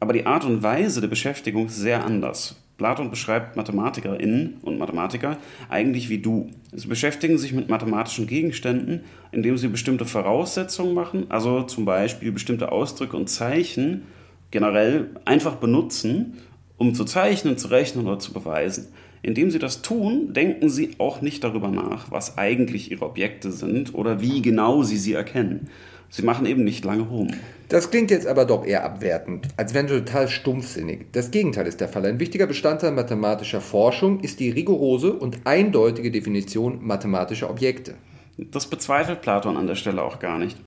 Aber 0.00 0.12
die 0.12 0.26
Art 0.26 0.44
und 0.44 0.62
Weise 0.62 1.00
der 1.00 1.08
Beschäftigung 1.08 1.66
ist 1.66 1.76
sehr 1.76 2.04
anders. 2.04 2.56
Platon 2.80 3.10
beschreibt 3.10 3.56
MathematikerInnen 3.56 4.56
und 4.62 4.78
Mathematiker 4.78 5.36
eigentlich 5.68 6.08
wie 6.08 6.16
du. 6.16 6.48
Sie 6.72 6.88
beschäftigen 6.88 7.36
sich 7.36 7.52
mit 7.52 7.68
mathematischen 7.68 8.26
Gegenständen, 8.26 9.02
indem 9.32 9.58
sie 9.58 9.68
bestimmte 9.68 10.06
Voraussetzungen 10.06 10.94
machen, 10.94 11.26
also 11.28 11.62
zum 11.64 11.84
Beispiel 11.84 12.32
bestimmte 12.32 12.72
Ausdrücke 12.72 13.18
und 13.18 13.28
Zeichen 13.28 14.04
generell 14.50 15.10
einfach 15.26 15.56
benutzen, 15.56 16.38
um 16.78 16.94
zu 16.94 17.04
zeichnen, 17.04 17.58
zu 17.58 17.68
rechnen 17.68 18.06
oder 18.06 18.18
zu 18.18 18.32
beweisen. 18.32 18.88
Indem 19.20 19.50
sie 19.50 19.58
das 19.58 19.82
tun, 19.82 20.32
denken 20.32 20.70
sie 20.70 20.92
auch 20.96 21.20
nicht 21.20 21.44
darüber 21.44 21.68
nach, 21.68 22.10
was 22.10 22.38
eigentlich 22.38 22.90
ihre 22.90 23.04
Objekte 23.04 23.52
sind 23.52 23.94
oder 23.94 24.22
wie 24.22 24.40
genau 24.40 24.84
sie 24.84 24.96
sie 24.96 25.12
erkennen. 25.12 25.68
Sie 26.10 26.22
machen 26.22 26.44
eben 26.44 26.64
nicht 26.64 26.84
lange 26.84 27.04
rum. 27.04 27.28
Das 27.68 27.92
klingt 27.92 28.10
jetzt 28.10 28.26
aber 28.26 28.44
doch 28.44 28.66
eher 28.66 28.84
abwertend, 28.84 29.46
als 29.56 29.74
wären 29.74 29.86
sie 29.86 30.00
total 30.00 30.28
stumpfsinnig. 30.28 31.06
Das 31.12 31.30
Gegenteil 31.30 31.68
ist 31.68 31.80
der 31.80 31.88
Fall. 31.88 32.04
Ein 32.04 32.18
wichtiger 32.18 32.48
Bestandteil 32.48 32.90
mathematischer 32.90 33.60
Forschung 33.60 34.18
ist 34.20 34.40
die 34.40 34.50
rigorose 34.50 35.12
und 35.12 35.38
eindeutige 35.44 36.10
Definition 36.10 36.84
mathematischer 36.84 37.48
Objekte. 37.48 37.94
Das 38.36 38.66
bezweifelt 38.66 39.22
Platon 39.22 39.56
an 39.56 39.68
der 39.68 39.76
Stelle 39.76 40.02
auch 40.02 40.18
gar 40.18 40.38
nicht. 40.38 40.58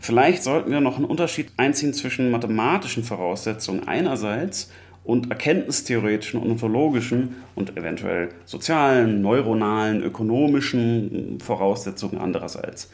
Vielleicht 0.00 0.42
sollten 0.42 0.72
wir 0.72 0.80
noch 0.80 0.96
einen 0.96 1.04
Unterschied 1.04 1.52
einziehen 1.56 1.94
zwischen 1.94 2.32
mathematischen 2.32 3.04
Voraussetzungen 3.04 3.86
einerseits 3.86 4.70
und 5.04 5.30
erkenntnistheoretischen 5.30 6.40
und 6.40 6.50
ontologischen 6.50 7.36
und 7.54 7.76
eventuell 7.76 8.30
sozialen, 8.44 9.22
neuronalen, 9.22 10.02
ökonomischen 10.02 11.38
Voraussetzungen 11.40 12.18
andererseits. 12.18 12.90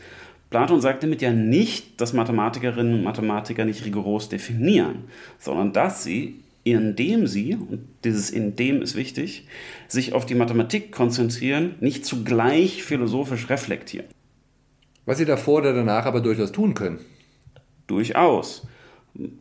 Platon 0.55 0.81
sagt 0.81 1.03
damit 1.03 1.21
ja 1.21 1.33
nicht, 1.33 2.01
dass 2.01 2.13
Mathematikerinnen 2.13 2.95
und 2.95 3.03
Mathematiker 3.03 3.65
nicht 3.65 3.85
rigoros 3.85 4.29
definieren, 4.29 5.03
sondern 5.37 5.73
dass 5.73 6.05
sie, 6.05 6.45
indem 6.63 7.27
sie, 7.27 7.57
und 7.57 7.89
dieses 8.05 8.31
indem 8.31 8.81
ist 8.81 8.95
wichtig, 8.95 9.49
sich 9.89 10.13
auf 10.13 10.27
die 10.27 10.37
Mathematik 10.37 10.93
konzentrieren, 10.93 11.75
nicht 11.81 12.07
zugleich 12.07 12.85
philosophisch 12.85 13.51
reflektieren. 13.51 14.07
Was 15.07 15.19
sie 15.19 15.25
davor 15.25 15.59
oder 15.59 15.73
danach 15.73 16.07
aber 16.07 16.21
durchaus 16.21 16.53
tun 16.53 16.75
können. 16.75 17.01
Durchaus. 17.89 18.65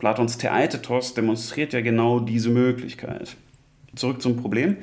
Platons 0.00 0.36
Theaetetos 0.36 1.14
demonstriert 1.14 1.74
ja 1.74 1.80
genau 1.80 2.18
diese 2.18 2.50
Möglichkeit. 2.50 3.36
Zurück 3.94 4.20
zum 4.20 4.34
Problem. 4.34 4.78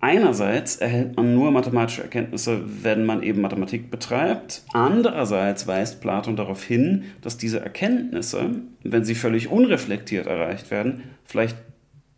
Einerseits 0.00 0.76
erhält 0.76 1.16
man 1.16 1.34
nur 1.34 1.50
mathematische 1.50 2.02
Erkenntnisse, 2.02 2.62
wenn 2.84 3.04
man 3.04 3.22
eben 3.24 3.40
Mathematik 3.40 3.90
betreibt. 3.90 4.62
Andererseits 4.72 5.66
weist 5.66 6.00
Platon 6.00 6.36
darauf 6.36 6.62
hin, 6.62 7.04
dass 7.20 7.36
diese 7.36 7.60
Erkenntnisse, 7.60 8.50
wenn 8.84 9.04
sie 9.04 9.16
völlig 9.16 9.48
unreflektiert 9.48 10.26
erreicht 10.26 10.70
werden, 10.70 11.02
vielleicht 11.24 11.56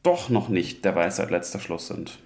doch 0.02 0.28
noch 0.28 0.50
nicht 0.50 0.84
der 0.84 0.94
Weisheit 0.94 1.30
letzter 1.30 1.58
Schluss 1.58 1.88
sind. 1.88 2.18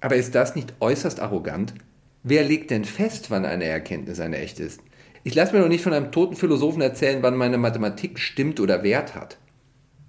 Aber 0.00 0.16
ist 0.16 0.34
das 0.34 0.54
nicht 0.54 0.74
äußerst 0.80 1.20
arrogant? 1.20 1.74
Wer 2.22 2.44
legt 2.44 2.70
denn 2.70 2.84
fest, 2.84 3.30
wann 3.30 3.44
eine 3.44 3.64
Erkenntnis 3.64 4.20
eine 4.20 4.38
echte 4.38 4.62
ist? 4.62 4.80
Ich 5.22 5.34
lasse 5.34 5.54
mir 5.54 5.60
doch 5.60 5.68
nicht 5.68 5.84
von 5.84 5.92
einem 5.92 6.12
toten 6.12 6.36
Philosophen 6.36 6.80
erzählen, 6.80 7.22
wann 7.22 7.36
meine 7.36 7.58
Mathematik 7.58 8.18
stimmt 8.18 8.60
oder 8.60 8.82
Wert 8.82 9.14
hat. 9.14 9.36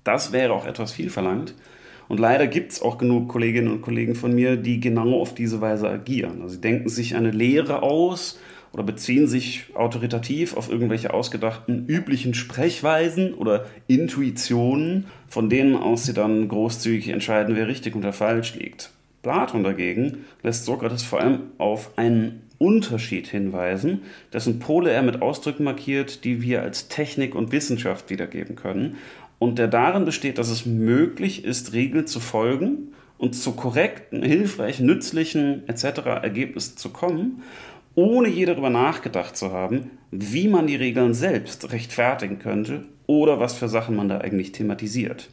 Das 0.05 0.31
wäre 0.31 0.53
auch 0.53 0.65
etwas 0.65 0.93
viel 0.93 1.09
verlangt. 1.09 1.53
Und 2.09 2.19
leider 2.19 2.47
gibt 2.47 2.73
es 2.73 2.81
auch 2.81 2.97
genug 2.97 3.29
Kolleginnen 3.29 3.71
und 3.71 3.81
Kollegen 3.81 4.15
von 4.15 4.33
mir, 4.33 4.57
die 4.57 4.79
genau 4.79 5.21
auf 5.21 5.35
diese 5.35 5.61
Weise 5.61 5.87
agieren. 5.87 6.41
Also 6.41 6.55
sie 6.55 6.61
denken 6.61 6.89
sich 6.89 7.15
eine 7.15 7.31
Lehre 7.31 7.83
aus 7.83 8.39
oder 8.73 8.83
beziehen 8.83 9.27
sich 9.27 9.67
autoritativ 9.75 10.57
auf 10.57 10.71
irgendwelche 10.71 11.13
ausgedachten 11.13 11.85
üblichen 11.87 12.33
Sprechweisen 12.33 13.35
oder 13.35 13.67
Intuitionen, 13.87 15.05
von 15.27 15.49
denen 15.49 15.75
aus 15.75 16.05
sie 16.05 16.13
dann 16.13 16.47
großzügig 16.47 17.09
entscheiden, 17.09 17.55
wer 17.55 17.67
richtig 17.67 17.95
und 17.95 18.03
wer 18.03 18.13
falsch 18.13 18.55
liegt. 18.55 18.91
Platon 19.21 19.63
dagegen 19.63 20.25
lässt 20.41 20.65
Sokrates 20.65 21.03
vor 21.03 21.19
allem 21.19 21.41
auf 21.59 21.97
einen 21.97 22.41
Unterschied 22.57 23.27
hinweisen, 23.27 24.01
dessen 24.33 24.59
Pole 24.59 24.91
er 24.91 25.01
mit 25.01 25.21
Ausdrücken 25.21 25.63
markiert, 25.63 26.23
die 26.23 26.41
wir 26.41 26.61
als 26.61 26.89
Technik 26.89 27.35
und 27.35 27.51
Wissenschaft 27.51 28.09
wiedergeben 28.09 28.55
können, 28.55 28.97
und 29.39 29.57
der 29.57 29.67
darin 29.67 30.05
besteht, 30.05 30.37
dass 30.37 30.49
es 30.49 30.65
möglich 30.65 31.43
ist, 31.43 31.73
Regeln 31.73 32.07
zu 32.07 32.19
folgen 32.19 32.93
und 33.17 33.33
zu 33.33 33.53
korrekten, 33.53 34.21
hilfreichen, 34.21 34.85
nützlichen 34.85 35.67
etc. 35.67 35.99
Ergebnissen 36.21 36.77
zu 36.77 36.89
kommen, 36.89 37.41
ohne 37.95 38.29
je 38.29 38.45
darüber 38.45 38.69
nachgedacht 38.69 39.35
zu 39.35 39.51
haben, 39.51 39.91
wie 40.11 40.47
man 40.47 40.67
die 40.67 40.75
Regeln 40.75 41.13
selbst 41.13 41.71
rechtfertigen 41.71 42.39
könnte 42.39 42.85
oder 43.07 43.39
was 43.39 43.57
für 43.57 43.67
Sachen 43.67 43.95
man 43.95 44.09
da 44.09 44.19
eigentlich 44.19 44.51
thematisiert. 44.51 45.29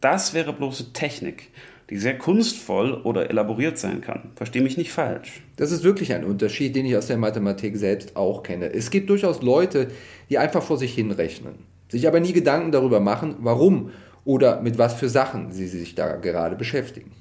Das 0.00 0.34
wäre 0.34 0.52
bloße 0.52 0.92
Technik 0.92 1.50
die 1.92 1.98
sehr 1.98 2.16
kunstvoll 2.16 2.94
oder 2.94 3.28
elaboriert 3.28 3.76
sein 3.76 4.00
kann. 4.00 4.30
Verstehe 4.34 4.62
mich 4.62 4.78
nicht 4.78 4.92
falsch. 4.92 5.42
Das 5.56 5.70
ist 5.70 5.84
wirklich 5.84 6.14
ein 6.14 6.24
Unterschied, 6.24 6.74
den 6.74 6.86
ich 6.86 6.96
aus 6.96 7.08
der 7.08 7.18
Mathematik 7.18 7.76
selbst 7.76 8.16
auch 8.16 8.42
kenne. 8.42 8.72
Es 8.72 8.90
gibt 8.90 9.10
durchaus 9.10 9.42
Leute, 9.42 9.90
die 10.30 10.38
einfach 10.38 10.62
vor 10.62 10.78
sich 10.78 10.94
hinrechnen, 10.94 11.54
sich 11.92 12.08
aber 12.08 12.20
nie 12.20 12.32
Gedanken 12.32 12.72
darüber 12.72 13.00
machen, 13.00 13.36
warum 13.40 13.90
oder 14.24 14.62
mit 14.62 14.78
was 14.78 14.94
für 14.94 15.10
Sachen 15.10 15.52
sie 15.52 15.68
sich 15.68 15.94
da 15.94 16.16
gerade 16.16 16.56
beschäftigen. 16.56 17.12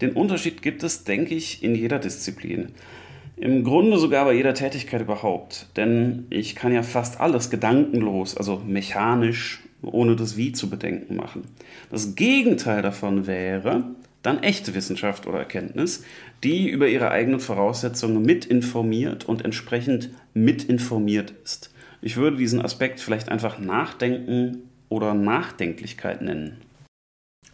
Den 0.00 0.12
Unterschied 0.12 0.62
gibt 0.62 0.84
es, 0.84 1.02
denke 1.02 1.34
ich, 1.34 1.62
in 1.64 1.74
jeder 1.74 1.98
Disziplin. 1.98 2.68
Im 3.36 3.64
Grunde 3.64 3.98
sogar 3.98 4.26
bei 4.26 4.34
jeder 4.34 4.54
Tätigkeit 4.54 5.00
überhaupt. 5.00 5.66
Denn 5.76 6.26
ich 6.30 6.54
kann 6.54 6.72
ja 6.72 6.84
fast 6.84 7.20
alles 7.20 7.50
gedankenlos, 7.50 8.36
also 8.36 8.62
mechanisch 8.64 9.60
ohne 9.82 10.14
das 10.14 10.36
Wie 10.36 10.52
zu 10.52 10.70
bedenken 10.70 11.16
machen. 11.16 11.42
Das 11.90 12.14
Gegenteil 12.14 12.80
davon 12.80 13.26
wäre 13.26 13.84
dann 14.22 14.42
echte 14.42 14.74
Wissenschaft 14.74 15.26
oder 15.26 15.38
Erkenntnis, 15.38 16.04
die 16.44 16.68
über 16.68 16.88
ihre 16.88 17.10
eigenen 17.10 17.40
Voraussetzungen 17.40 18.22
mitinformiert 18.22 19.24
und 19.28 19.44
entsprechend 19.44 20.10
mitinformiert 20.32 21.34
ist. 21.42 21.73
Ich 22.04 22.18
würde 22.18 22.36
diesen 22.36 22.60
Aspekt 22.60 23.00
vielleicht 23.00 23.30
einfach 23.30 23.58
Nachdenken 23.58 24.68
oder 24.90 25.14
Nachdenklichkeit 25.14 26.20
nennen. 26.20 26.58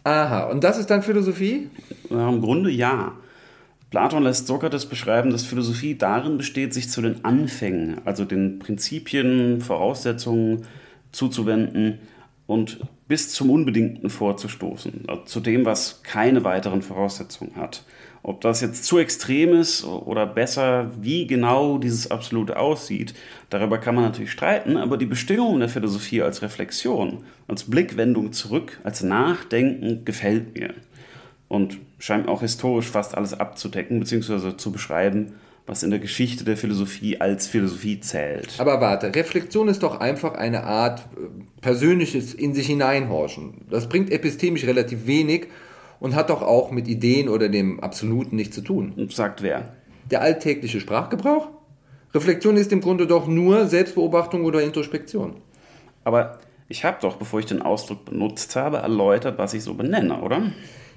Aha, 0.02 0.46
und 0.46 0.64
das 0.64 0.76
ist 0.76 0.90
dann 0.90 1.04
Philosophie? 1.04 1.70
Ja, 2.10 2.28
Im 2.28 2.40
Grunde 2.40 2.68
ja. 2.68 3.12
Platon 3.90 4.24
lässt 4.24 4.48
Sokrates 4.48 4.86
beschreiben, 4.86 5.30
dass 5.30 5.44
Philosophie 5.44 5.96
darin 5.96 6.36
besteht, 6.36 6.74
sich 6.74 6.90
zu 6.90 7.00
den 7.00 7.24
Anfängen, 7.24 8.00
also 8.04 8.24
den 8.24 8.58
Prinzipien, 8.58 9.60
Voraussetzungen 9.60 10.66
zuzuwenden, 11.12 12.00
und 12.48 12.80
bis 13.06 13.32
zum 13.32 13.50
Unbedingten 13.50 14.10
vorzustoßen, 14.10 15.04
also 15.06 15.22
zu 15.26 15.38
dem, 15.38 15.64
was 15.64 16.02
keine 16.02 16.42
weiteren 16.42 16.82
Voraussetzungen 16.82 17.54
hat. 17.54 17.84
Ob 18.22 18.42
das 18.42 18.60
jetzt 18.60 18.84
zu 18.84 18.98
extrem 18.98 19.54
ist 19.54 19.84
oder 19.84 20.26
besser, 20.26 20.90
wie 21.00 21.26
genau 21.26 21.78
dieses 21.78 22.10
Absolute 22.10 22.58
aussieht, 22.58 23.14
darüber 23.48 23.78
kann 23.78 23.94
man 23.94 24.04
natürlich 24.04 24.32
streiten, 24.32 24.76
aber 24.76 24.98
die 24.98 25.06
Bestimmung 25.06 25.58
der 25.58 25.70
Philosophie 25.70 26.20
als 26.20 26.42
Reflexion, 26.42 27.24
als 27.48 27.64
Blickwendung 27.64 28.32
zurück, 28.32 28.78
als 28.84 29.02
Nachdenken 29.02 30.04
gefällt 30.04 30.54
mir 30.54 30.74
und 31.48 31.78
scheint 31.98 32.28
auch 32.28 32.42
historisch 32.42 32.88
fast 32.88 33.16
alles 33.16 33.32
abzudecken 33.32 34.00
bzw. 34.00 34.56
zu 34.56 34.70
beschreiben, 34.70 35.34
was 35.66 35.82
in 35.82 35.90
der 35.90 36.00
Geschichte 36.00 36.44
der 36.44 36.56
Philosophie 36.56 37.20
als 37.20 37.46
Philosophie 37.46 38.00
zählt. 38.00 38.54
Aber 38.58 38.80
warte, 38.80 39.14
Reflexion 39.14 39.68
ist 39.68 39.82
doch 39.82 40.00
einfach 40.00 40.34
eine 40.34 40.64
Art 40.64 41.00
äh, 41.00 41.60
persönliches 41.60 42.34
in 42.34 42.54
sich 42.54 42.66
hineinhorchen. 42.66 43.62
Das 43.70 43.88
bringt 43.88 44.10
epistemisch 44.10 44.64
relativ 44.64 45.06
wenig 45.06 45.48
und 46.00 46.14
hat 46.14 46.30
doch 46.30 46.42
auch 46.42 46.70
mit 46.70 46.88
Ideen 46.88 47.28
oder 47.28 47.48
dem 47.48 47.80
Absoluten 47.80 48.36
nichts 48.36 48.56
zu 48.56 48.62
tun. 48.62 49.08
Sagt 49.10 49.42
wer? 49.42 49.74
Der 50.10 50.22
alltägliche 50.22 50.80
Sprachgebrauch? 50.80 51.48
Reflexion 52.12 52.56
ist 52.56 52.72
im 52.72 52.80
Grunde 52.80 53.06
doch 53.06 53.28
nur 53.28 53.66
Selbstbeobachtung 53.66 54.44
oder 54.44 54.62
Introspektion. 54.62 55.36
Aber 56.02 56.40
ich 56.68 56.84
habe 56.84 56.98
doch, 57.00 57.16
bevor 57.16 57.38
ich 57.38 57.46
den 57.46 57.62
Ausdruck 57.62 58.04
benutzt 58.06 58.56
habe, 58.56 58.78
erläutert, 58.78 59.38
was 59.38 59.54
ich 59.54 59.62
so 59.62 59.74
benenne, 59.74 60.20
oder? 60.20 60.50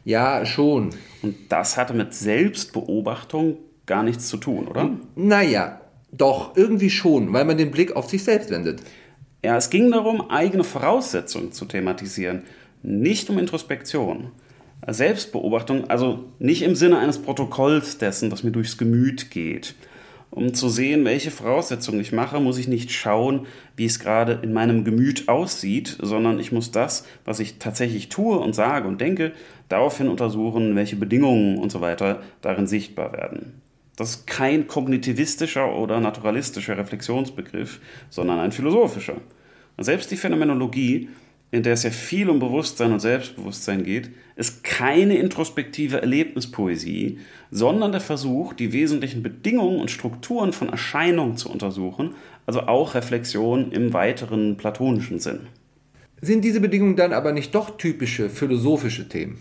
Ja, 0.05 0.45
schon. 0.45 0.89
Und 1.21 1.35
das 1.49 1.77
hatte 1.77 1.93
mit 1.93 2.13
Selbstbeobachtung 2.13 3.57
gar 3.85 4.03
nichts 4.03 4.27
zu 4.27 4.37
tun, 4.37 4.67
oder? 4.67 4.89
Naja, 5.15 5.81
doch, 6.11 6.55
irgendwie 6.55 6.89
schon, 6.89 7.33
weil 7.33 7.45
man 7.45 7.57
den 7.57 7.71
Blick 7.71 7.95
auf 7.95 8.09
sich 8.09 8.23
selbst 8.23 8.49
wendet. 8.49 8.81
Ja, 9.43 9.57
es 9.57 9.69
ging 9.69 9.91
darum, 9.91 10.29
eigene 10.29 10.63
Voraussetzungen 10.63 11.51
zu 11.51 11.65
thematisieren, 11.65 12.43
nicht 12.81 13.29
um 13.29 13.37
Introspektion. 13.37 14.31
Selbstbeobachtung, 14.87 15.89
also 15.89 16.25
nicht 16.39 16.61
im 16.61 16.75
Sinne 16.75 16.99
eines 16.99 17.19
Protokolls 17.19 17.97
dessen, 17.97 18.29
das 18.29 18.43
mir 18.43 18.51
durchs 18.51 18.77
Gemüt 18.77 19.31
geht. 19.31 19.75
Um 20.29 20.55
zu 20.55 20.67
sehen, 20.67 21.05
welche 21.05 21.29
Voraussetzungen 21.29 22.01
ich 22.01 22.11
mache, 22.11 22.39
muss 22.39 22.57
ich 22.57 22.67
nicht 22.67 22.91
schauen, 22.91 23.45
wie 23.75 23.85
es 23.85 23.99
gerade 23.99 24.39
in 24.41 24.51
meinem 24.51 24.83
Gemüt 24.83 25.29
aussieht, 25.29 25.97
sondern 26.01 26.39
ich 26.39 26.51
muss 26.51 26.71
das, 26.71 27.05
was 27.23 27.39
ich 27.39 27.59
tatsächlich 27.59 28.09
tue 28.09 28.39
und 28.39 28.53
sage 28.53 28.87
und 28.87 28.99
denke, 28.99 29.33
daraufhin 29.69 30.09
untersuchen, 30.09 30.75
welche 30.75 30.95
Bedingungen 30.95 31.59
und 31.59 31.71
so 31.71 31.81
weiter 31.81 32.23
darin 32.41 32.65
sichtbar 32.65 33.13
werden. 33.13 33.61
Das 33.95 34.09
ist 34.09 34.27
kein 34.27 34.65
kognitivistischer 34.65 35.75
oder 35.75 35.99
naturalistischer 35.99 36.77
Reflexionsbegriff, 36.77 37.79
sondern 38.09 38.39
ein 38.39 38.51
philosophischer. 38.51 39.17
Selbst 39.77 40.09
die 40.09 40.17
Phänomenologie 40.17 41.09
in 41.53 41.61
der 41.61 41.73
es 41.73 41.83
ja 41.83 41.91
viel 41.91 42.31
um 42.31 42.39
Bewusstsein 42.39 42.93
und 42.93 42.99
Selbstbewusstsein 42.99 43.83
geht, 43.83 44.09
ist 44.35 44.63
keine 44.63 45.17
introspektive 45.17 46.01
Erlebnispoesie, 46.01 47.19
sondern 47.51 47.91
der 47.91 48.01
Versuch, 48.01 48.53
die 48.53 48.73
wesentlichen 48.73 49.21
Bedingungen 49.21 49.79
und 49.79 49.91
Strukturen 49.91 50.51
von 50.51 50.69
Erscheinungen 50.69 51.37
zu 51.37 51.51
untersuchen, 51.51 52.15
also 52.47 52.61
auch 52.61 52.95
Reflexion 52.95 53.71
im 53.71 53.93
weiteren 53.93 54.57
platonischen 54.57 55.19
Sinn. 55.19 55.41
Sind 56.21 56.43
diese 56.43 56.59
Bedingungen 56.59 56.95
dann 56.95 57.13
aber 57.13 57.31
nicht 57.33 57.53
doch 57.53 57.77
typische 57.77 58.31
philosophische 58.31 59.07
Themen? 59.07 59.37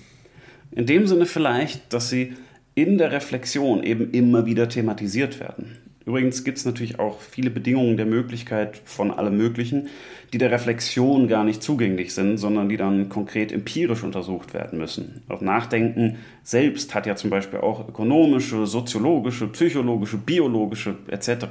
In 0.71 0.85
dem 0.85 1.07
Sinne 1.07 1.25
vielleicht, 1.25 1.95
dass 1.95 2.11
sie 2.11 2.35
in 2.75 2.99
der 2.99 3.11
Reflexion 3.11 3.83
eben 3.83 4.11
immer 4.11 4.45
wieder 4.45 4.69
thematisiert 4.69 5.41
werden. 5.41 5.79
Übrigens 6.05 6.43
gibt 6.43 6.59
es 6.59 6.65
natürlich 6.65 6.99
auch 6.99 7.21
viele 7.21 7.51
Bedingungen 7.51 7.97
der 7.97 8.07
Möglichkeit 8.07 8.81
von 8.85 9.13
allem 9.13 9.37
Möglichen, 9.37 9.89
die 10.33 10.39
der 10.39 10.51
Reflexion 10.51 11.29
gar 11.29 11.45
nicht 11.45 11.63
zugänglich 11.63 12.13
sind, 12.13 12.39
sondern 12.39 12.69
die 12.69 12.77
dann 12.77 13.09
konkret 13.09 13.53
empirisch 13.53 14.03
untersucht 14.03 14.53
werden 14.53 14.79
müssen. 14.79 15.23
Auch 15.29 15.41
Nachdenken 15.41 16.17
selbst 16.43 16.95
hat 16.95 17.07
ja 17.07 17.15
zum 17.15 17.31
Beispiel 17.31 17.61
auch 17.61 17.89
ökonomische, 17.89 18.67
soziologische, 18.67 19.47
psychologische, 19.49 20.19
biologische 20.19 20.97
etc. 21.09 21.47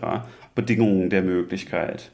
Bedingungen 0.54 1.10
der 1.10 1.22
Möglichkeit. 1.22 2.12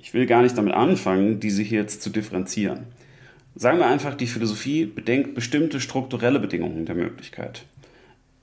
Ich 0.00 0.14
will 0.14 0.26
gar 0.26 0.42
nicht 0.42 0.58
damit 0.58 0.74
anfangen, 0.74 1.38
diese 1.38 1.62
hier 1.62 1.80
jetzt 1.80 2.02
zu 2.02 2.10
differenzieren. 2.10 2.86
Sagen 3.54 3.78
wir 3.78 3.86
einfach, 3.86 4.14
die 4.14 4.26
Philosophie 4.26 4.84
bedenkt 4.84 5.34
bestimmte 5.34 5.80
strukturelle 5.80 6.38
Bedingungen 6.38 6.86
der 6.86 6.94
Möglichkeit. 6.94 7.64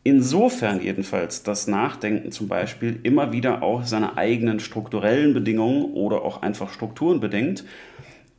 Insofern 0.08 0.84
jedenfalls 0.84 1.42
das 1.42 1.66
Nachdenken 1.66 2.32
zum 2.32 2.48
Beispiel 2.48 3.00
immer 3.02 3.34
wieder 3.34 3.64
auch 3.64 3.86
seine 3.86 4.18
eigenen 4.18 4.60
strukturellen 4.60 5.34
Bedingungen 5.34 5.86
oder 5.96 6.22
auch 6.22 6.44
einfach 6.44 6.72
Strukturen 6.72 7.20
bedingt, 7.20 7.66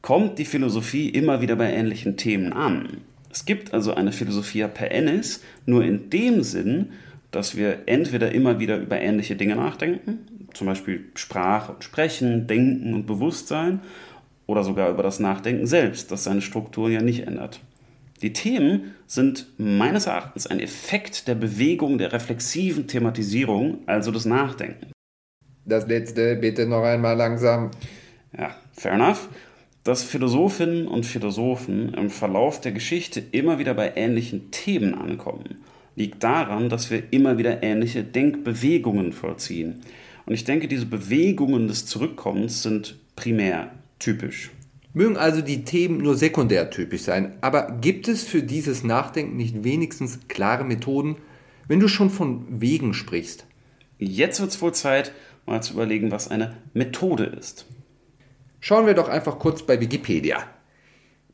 kommt 0.00 0.38
die 0.38 0.44
Philosophie 0.44 1.08
immer 1.08 1.40
wieder 1.40 1.56
bei 1.56 1.72
ähnlichen 1.72 2.16
Themen 2.16 2.52
an. 2.52 2.98
Es 3.32 3.46
gibt 3.46 3.74
also 3.74 3.92
eine 3.94 4.12
Philosophia 4.12 4.68
per 4.68 4.92
ennis, 4.92 5.42
nur 5.66 5.82
in 5.84 6.08
dem 6.08 6.44
Sinn, 6.44 6.92
dass 7.32 7.56
wir 7.56 7.80
entweder 7.86 8.30
immer 8.30 8.60
wieder 8.60 8.76
über 8.76 9.00
ähnliche 9.00 9.34
Dinge 9.34 9.56
nachdenken, 9.56 10.20
zum 10.54 10.68
Beispiel 10.68 11.06
Sprache 11.16 11.72
und 11.72 11.82
Sprechen, 11.82 12.46
Denken 12.46 12.94
und 12.94 13.08
Bewusstsein, 13.08 13.80
oder 14.46 14.62
sogar 14.62 14.88
über 14.90 15.02
das 15.02 15.18
Nachdenken 15.18 15.66
selbst, 15.66 16.12
das 16.12 16.22
seine 16.22 16.42
Struktur 16.42 16.88
ja 16.90 17.02
nicht 17.02 17.26
ändert. 17.26 17.58
Die 18.22 18.32
Themen 18.32 18.94
sind 19.06 19.46
meines 19.58 20.06
Erachtens 20.06 20.46
ein 20.46 20.60
Effekt 20.60 21.28
der 21.28 21.34
Bewegung 21.34 21.98
der 21.98 22.12
reflexiven 22.12 22.86
Thematisierung, 22.86 23.80
also 23.86 24.10
des 24.10 24.24
Nachdenkens. 24.24 24.92
Das 25.66 25.86
letzte 25.86 26.36
bitte 26.36 26.66
noch 26.66 26.82
einmal 26.82 27.16
langsam. 27.16 27.72
Ja, 28.36 28.56
fair 28.72 28.92
enough. 28.92 29.28
Dass 29.84 30.02
Philosophinnen 30.02 30.88
und 30.88 31.04
Philosophen 31.04 31.94
im 31.94 32.10
Verlauf 32.10 32.60
der 32.60 32.72
Geschichte 32.72 33.22
immer 33.32 33.58
wieder 33.58 33.74
bei 33.74 33.92
ähnlichen 33.96 34.50
Themen 34.50 34.94
ankommen, 34.94 35.60
liegt 35.94 36.24
daran, 36.24 36.68
dass 36.68 36.90
wir 36.90 37.02
immer 37.12 37.38
wieder 37.38 37.62
ähnliche 37.62 38.02
Denkbewegungen 38.02 39.12
vollziehen. 39.12 39.82
Und 40.24 40.34
ich 40.34 40.44
denke, 40.44 40.66
diese 40.68 40.86
Bewegungen 40.86 41.68
des 41.68 41.86
Zurückkommens 41.86 42.62
sind 42.62 42.96
primär 43.14 43.70
typisch. 43.98 44.50
Mögen 44.96 45.18
also 45.18 45.42
die 45.42 45.62
Themen 45.62 45.98
nur 45.98 46.16
sekundär 46.16 46.70
typisch 46.70 47.02
sein, 47.02 47.34
aber 47.42 47.70
gibt 47.82 48.08
es 48.08 48.22
für 48.22 48.42
dieses 48.42 48.82
Nachdenken 48.82 49.36
nicht 49.36 49.62
wenigstens 49.62 50.20
klare 50.26 50.64
Methoden, 50.64 51.16
wenn 51.68 51.80
du 51.80 51.86
schon 51.86 52.08
von 52.08 52.46
Wegen 52.48 52.94
sprichst? 52.94 53.44
Jetzt 53.98 54.40
wird 54.40 54.52
es 54.52 54.62
wohl 54.62 54.72
Zeit, 54.72 55.12
mal 55.44 55.62
zu 55.62 55.74
überlegen, 55.74 56.10
was 56.10 56.28
eine 56.28 56.56
Methode 56.72 57.24
ist. 57.24 57.66
Schauen 58.60 58.86
wir 58.86 58.94
doch 58.94 59.10
einfach 59.10 59.38
kurz 59.38 59.64
bei 59.64 59.78
Wikipedia. 59.80 60.38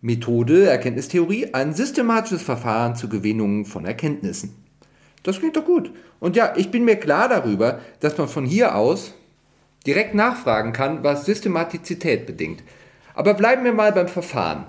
Methode, 0.01 0.67
Erkenntnistheorie, 0.67 1.55
ein 1.55 1.73
systematisches 1.73 2.43
Verfahren 2.43 2.97
zur 2.97 3.11
Gewinnung 3.11 3.65
von 3.65 3.87
Erkenntnissen. 3.87 4.57
Das 5.23 5.39
klingt 5.39 5.57
doch 5.57 5.65
gut. 5.65 5.93
Und 6.19 6.35
ja, 6.35 6.53
ich 6.57 6.73
bin 6.73 6.85
mir 6.85 6.97
klar 6.97 7.29
darüber, 7.29 7.79
dass 8.01 8.19
man 8.19 8.27
von 8.27 8.45
hier 8.45 8.75
aus 8.75 9.15
direkt 9.87 10.17
nachfragen 10.17 10.73
kann, 10.73 11.05
was 11.05 11.27
Systematizität 11.27 12.27
bedingt. 12.27 12.65
Aber 13.15 13.35
bleiben 13.35 13.65
wir 13.65 13.73
mal 13.73 13.93
beim 13.93 14.09
Verfahren. 14.09 14.67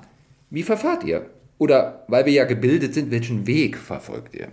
Wie 0.50 0.64
verfahrt 0.64 1.04
ihr? 1.04 1.30
Oder, 1.58 2.04
weil 2.08 2.26
wir 2.26 2.34
ja 2.34 2.46
gebildet 2.46 2.94
sind, 2.94 3.12
welchen 3.12 3.48
Weg 3.48 3.78
verfolgt 3.78 4.36
ihr? 4.36 4.50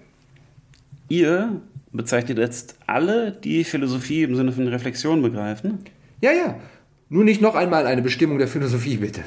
Ihr 1.09 1.61
bezeichnet 1.93 2.39
jetzt 2.39 2.77
alle, 2.87 3.33
die 3.33 3.65
Philosophie 3.65 4.23
im 4.23 4.37
Sinne 4.37 4.53
von 4.53 4.69
Reflexion 4.69 5.23
begreifen? 5.23 5.81
Ja, 6.21 6.33
ja. 6.33 6.57
Nur 7.09 7.25
nicht 7.25 7.41
noch 7.41 7.57
einmal 7.57 7.87
eine 7.87 8.03
Bestimmung 8.03 8.39
der 8.39 8.47
Philosophie, 8.47 8.99
bitte. 8.99 9.23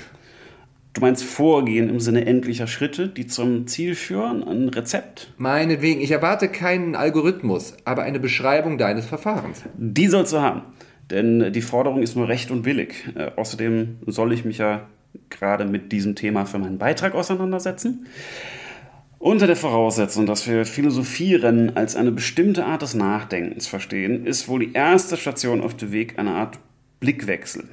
Du 0.93 1.01
meinst 1.01 1.23
Vorgehen 1.23 1.89
im 1.89 1.99
Sinne 1.99 2.25
endlicher 2.25 2.67
Schritte, 2.67 3.09
die 3.09 3.25
zum 3.25 3.65
Ziel 3.65 3.95
führen, 3.95 4.43
ein 4.43 4.69
Rezept? 4.69 5.33
Meinetwegen, 5.37 5.99
ich 6.01 6.11
erwarte 6.11 6.47
keinen 6.47 6.95
Algorithmus, 6.95 7.73
aber 7.83 8.03
eine 8.03 8.19
Beschreibung 8.19 8.77
deines 8.77 9.05
Verfahrens. 9.05 9.63
Die 9.75 10.07
sollst 10.07 10.33
du 10.33 10.39
haben. 10.39 10.61
Denn 11.09 11.51
die 11.51 11.61
Forderung 11.61 12.01
ist 12.01 12.15
nur 12.15 12.27
recht 12.27 12.51
und 12.51 12.63
billig. 12.63 13.09
Äh, 13.15 13.31
außerdem 13.35 13.97
soll 14.07 14.33
ich 14.33 14.45
mich 14.45 14.57
ja 14.57 14.87
gerade 15.29 15.65
mit 15.65 15.91
diesem 15.91 16.15
Thema 16.15 16.45
für 16.45 16.59
meinen 16.59 16.77
Beitrag 16.77 17.13
auseinandersetzen. 17.15 18.07
Unter 19.19 19.47
der 19.47 19.55
Voraussetzung, 19.55 20.25
dass 20.25 20.47
wir 20.49 20.65
Philosophieren 20.65 21.77
als 21.77 21.95
eine 21.95 22.11
bestimmte 22.11 22.65
Art 22.65 22.81
des 22.81 22.93
Nachdenkens 22.93 23.67
verstehen, 23.67 24.25
ist 24.25 24.49
wohl 24.49 24.59
die 24.59 24.73
erste 24.73 25.15
Station 25.15 25.61
auf 25.61 25.77
dem 25.77 25.91
Weg 25.93 26.19
eine 26.19 26.31
Art 26.31 26.59
Blickwechsel. 26.99 27.63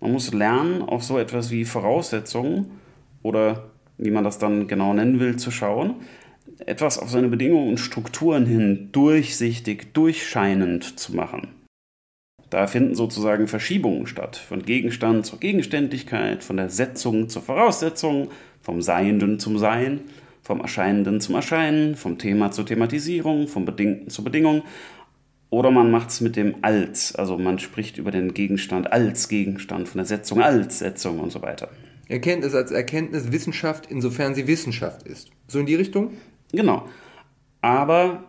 Man 0.00 0.12
muss 0.12 0.32
lernen, 0.32 0.80
auf 0.80 1.02
so 1.02 1.18
etwas 1.18 1.50
wie 1.50 1.66
Voraussetzungen 1.66 2.70
oder 3.22 3.70
wie 3.98 4.10
man 4.10 4.24
das 4.24 4.38
dann 4.38 4.68
genau 4.68 4.94
nennen 4.94 5.20
will, 5.20 5.36
zu 5.36 5.50
schauen, 5.50 5.96
etwas 6.64 6.98
auf 6.98 7.10
seine 7.10 7.28
Bedingungen 7.28 7.68
und 7.68 7.78
Strukturen 7.78 8.46
hin 8.46 8.88
durchsichtig, 8.92 9.92
durchscheinend 9.92 10.98
zu 10.98 11.14
machen. 11.14 11.48
Da 12.50 12.66
finden 12.66 12.96
sozusagen 12.96 13.46
Verschiebungen 13.46 14.08
statt, 14.08 14.36
von 14.36 14.62
Gegenstand 14.62 15.24
zur 15.24 15.38
Gegenständlichkeit, 15.38 16.42
von 16.42 16.56
der 16.56 16.68
Setzung 16.68 17.28
zur 17.28 17.42
Voraussetzung, 17.42 18.28
vom 18.60 18.82
Seienden 18.82 19.38
zum 19.38 19.56
Sein, 19.56 20.00
vom 20.42 20.60
Erscheinenden 20.60 21.20
zum 21.20 21.36
Erscheinen, 21.36 21.94
vom 21.94 22.18
Thema 22.18 22.50
zur 22.50 22.66
Thematisierung, 22.66 23.46
vom 23.46 23.64
Bedingten 23.64 24.10
zur 24.10 24.24
Bedingung. 24.24 24.62
Oder 25.48 25.70
man 25.70 25.92
macht 25.92 26.10
es 26.10 26.20
mit 26.20 26.34
dem 26.34 26.56
Als, 26.62 27.14
also 27.14 27.38
man 27.38 27.60
spricht 27.60 27.98
über 27.98 28.10
den 28.10 28.34
Gegenstand 28.34 28.92
als 28.92 29.28
Gegenstand, 29.28 29.88
von 29.88 29.98
der 29.98 30.06
Setzung 30.06 30.42
als 30.42 30.80
Setzung 30.80 31.20
und 31.20 31.30
so 31.30 31.42
weiter. 31.42 31.68
Erkenntnis 32.08 32.54
als 32.54 32.72
Erkenntnis 32.72 33.30
Wissenschaft, 33.30 33.86
insofern 33.88 34.34
sie 34.34 34.48
Wissenschaft 34.48 35.04
ist. 35.04 35.30
So 35.46 35.60
in 35.60 35.66
die 35.66 35.76
Richtung? 35.76 36.12
Genau. 36.52 36.88
Aber 37.60 38.24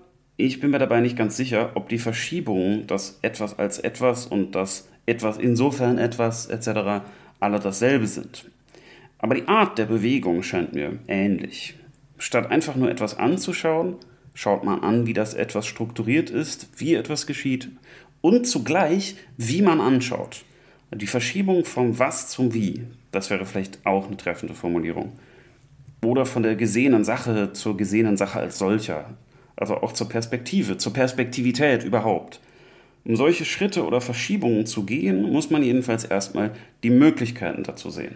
ich 0.45 0.59
bin 0.59 0.71
mir 0.71 0.79
dabei 0.79 1.01
nicht 1.01 1.17
ganz 1.17 1.37
sicher, 1.37 1.71
ob 1.75 1.89
die 1.89 1.99
Verschiebung, 1.99 2.87
das 2.87 3.19
etwas 3.21 3.57
als 3.57 3.79
etwas 3.79 4.25
und 4.25 4.55
das 4.55 4.87
etwas 5.05 5.37
insofern 5.37 5.97
etwas 5.97 6.47
etc. 6.47 7.03
alle 7.39 7.59
dasselbe 7.59 8.07
sind. 8.07 8.45
Aber 9.19 9.35
die 9.35 9.47
Art 9.47 9.77
der 9.77 9.85
Bewegung 9.85 10.41
scheint 10.43 10.73
mir 10.73 10.99
ähnlich. 11.07 11.75
Statt 12.17 12.51
einfach 12.51 12.75
nur 12.75 12.89
etwas 12.89 13.17
anzuschauen, 13.17 13.95
schaut 14.33 14.63
man 14.63 14.81
an, 14.81 15.05
wie 15.05 15.13
das 15.13 15.33
etwas 15.33 15.67
strukturiert 15.67 16.29
ist, 16.29 16.69
wie 16.77 16.95
etwas 16.95 17.27
geschieht 17.27 17.69
und 18.21 18.45
zugleich, 18.45 19.15
wie 19.37 19.61
man 19.61 19.81
anschaut. 19.81 20.43
Die 20.93 21.07
Verschiebung 21.07 21.65
vom 21.65 21.99
Was 21.99 22.29
zum 22.29 22.53
Wie, 22.53 22.83
das 23.11 23.29
wäre 23.29 23.45
vielleicht 23.45 23.85
auch 23.85 24.07
eine 24.07 24.17
treffende 24.17 24.53
Formulierung. 24.53 25.13
Oder 26.03 26.25
von 26.25 26.43
der 26.43 26.55
gesehenen 26.55 27.03
Sache 27.03 27.53
zur 27.53 27.77
gesehenen 27.77 28.17
Sache 28.17 28.39
als 28.39 28.57
solcher. 28.57 29.05
Also 29.61 29.75
auch 29.75 29.91
zur 29.91 30.09
Perspektive, 30.09 30.77
zur 30.77 30.91
Perspektivität 30.91 31.83
überhaupt. 31.83 32.39
Um 33.05 33.15
solche 33.15 33.45
Schritte 33.45 33.85
oder 33.85 34.01
Verschiebungen 34.01 34.65
zu 34.65 34.87
gehen, 34.87 35.21
muss 35.21 35.51
man 35.51 35.61
jedenfalls 35.61 36.03
erstmal 36.03 36.53
die 36.81 36.89
Möglichkeiten 36.89 37.61
dazu 37.61 37.91
sehen. 37.91 38.15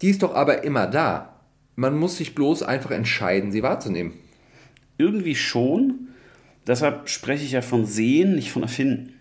Die 0.00 0.08
ist 0.08 0.22
doch 0.22 0.34
aber 0.34 0.64
immer 0.64 0.86
da. 0.86 1.36
Man 1.76 1.98
muss 1.98 2.16
sich 2.16 2.34
bloß 2.34 2.62
einfach 2.62 2.92
entscheiden, 2.92 3.52
sie 3.52 3.62
wahrzunehmen. 3.62 4.14
Irgendwie 4.96 5.34
schon. 5.34 6.08
Deshalb 6.66 7.10
spreche 7.10 7.44
ich 7.44 7.52
ja 7.52 7.60
von 7.60 7.84
Sehen, 7.84 8.34
nicht 8.34 8.50
von 8.50 8.62
Erfinden. 8.62 9.12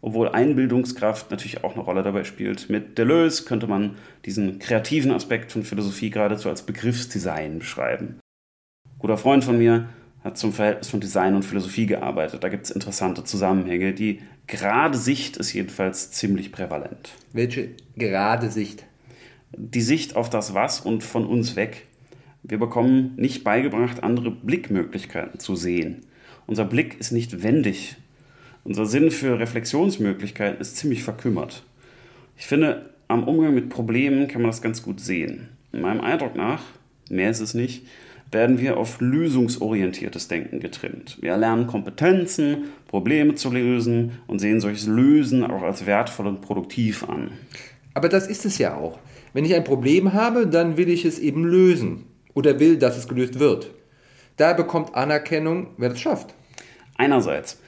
Obwohl 0.00 0.30
Einbildungskraft 0.30 1.30
natürlich 1.30 1.62
auch 1.62 1.74
eine 1.74 1.84
Rolle 1.84 2.02
dabei 2.02 2.24
spielt. 2.24 2.70
Mit 2.70 2.96
Deleuze 2.96 3.44
könnte 3.44 3.66
man 3.66 3.98
diesen 4.24 4.60
kreativen 4.60 5.12
Aspekt 5.12 5.52
von 5.52 5.62
Philosophie 5.62 6.08
geradezu 6.08 6.48
als 6.48 6.62
Begriffsdesign 6.62 7.58
beschreiben. 7.58 8.18
Guter 8.98 9.18
Freund 9.18 9.44
von 9.44 9.58
mir 9.58 9.90
hat 10.26 10.36
zum 10.36 10.52
Verhältnis 10.52 10.88
von 10.88 11.00
Design 11.00 11.36
und 11.36 11.44
Philosophie 11.44 11.86
gearbeitet. 11.86 12.42
Da 12.42 12.48
gibt 12.48 12.64
es 12.64 12.72
interessante 12.72 13.22
Zusammenhänge. 13.22 13.94
Die 13.94 14.20
gerade 14.48 14.98
Sicht 14.98 15.36
ist 15.36 15.52
jedenfalls 15.52 16.10
ziemlich 16.10 16.50
prävalent. 16.50 17.12
Welche 17.32 17.70
gerade 17.96 18.50
Sicht? 18.50 18.84
Die 19.56 19.80
Sicht 19.80 20.16
auf 20.16 20.28
das 20.28 20.52
Was 20.52 20.80
und 20.80 21.04
von 21.04 21.24
uns 21.26 21.54
weg. 21.54 21.86
Wir 22.42 22.58
bekommen 22.58 23.12
nicht 23.16 23.44
beigebracht, 23.44 24.02
andere 24.02 24.32
Blickmöglichkeiten 24.32 25.38
zu 25.38 25.54
sehen. 25.54 26.02
Unser 26.46 26.64
Blick 26.64 26.98
ist 26.98 27.12
nicht 27.12 27.44
wendig. 27.44 27.96
Unser 28.64 28.84
Sinn 28.84 29.12
für 29.12 29.38
Reflexionsmöglichkeiten 29.38 30.60
ist 30.60 30.76
ziemlich 30.76 31.04
verkümmert. 31.04 31.62
Ich 32.36 32.46
finde, 32.46 32.90
am 33.06 33.22
Umgang 33.28 33.54
mit 33.54 33.68
Problemen 33.68 34.26
kann 34.26 34.42
man 34.42 34.50
das 34.50 34.60
ganz 34.60 34.82
gut 34.82 35.00
sehen. 35.00 35.50
Meinem 35.70 36.00
Eindruck 36.00 36.34
nach, 36.34 36.62
mehr 37.08 37.30
ist 37.30 37.40
es 37.40 37.54
nicht, 37.54 37.86
werden 38.30 38.58
wir 38.58 38.76
auf 38.76 39.00
lösungsorientiertes 39.00 40.28
Denken 40.28 40.60
getrimmt. 40.60 41.18
Wir 41.20 41.32
erlernen 41.32 41.66
Kompetenzen, 41.66 42.64
Probleme 42.88 43.34
zu 43.34 43.50
lösen 43.50 44.18
und 44.26 44.40
sehen 44.40 44.60
solches 44.60 44.86
Lösen 44.86 45.44
auch 45.44 45.62
als 45.62 45.86
wertvoll 45.86 46.26
und 46.26 46.40
produktiv 46.40 47.08
an. 47.08 47.30
Aber 47.94 48.08
das 48.08 48.26
ist 48.26 48.44
es 48.44 48.58
ja 48.58 48.76
auch. 48.76 48.98
Wenn 49.32 49.44
ich 49.44 49.54
ein 49.54 49.64
Problem 49.64 50.12
habe, 50.12 50.46
dann 50.46 50.76
will 50.76 50.88
ich 50.88 51.04
es 51.04 51.18
eben 51.18 51.44
lösen 51.44 52.04
oder 52.34 52.58
will, 52.60 52.78
dass 52.78 52.96
es 52.96 53.08
gelöst 53.08 53.38
wird. 53.38 53.70
Da 54.36 54.52
bekommt 54.52 54.94
Anerkennung, 54.94 55.68
wer 55.78 55.88
das 55.88 56.00
schafft. 56.00 56.34
Einerseits. 56.96 57.60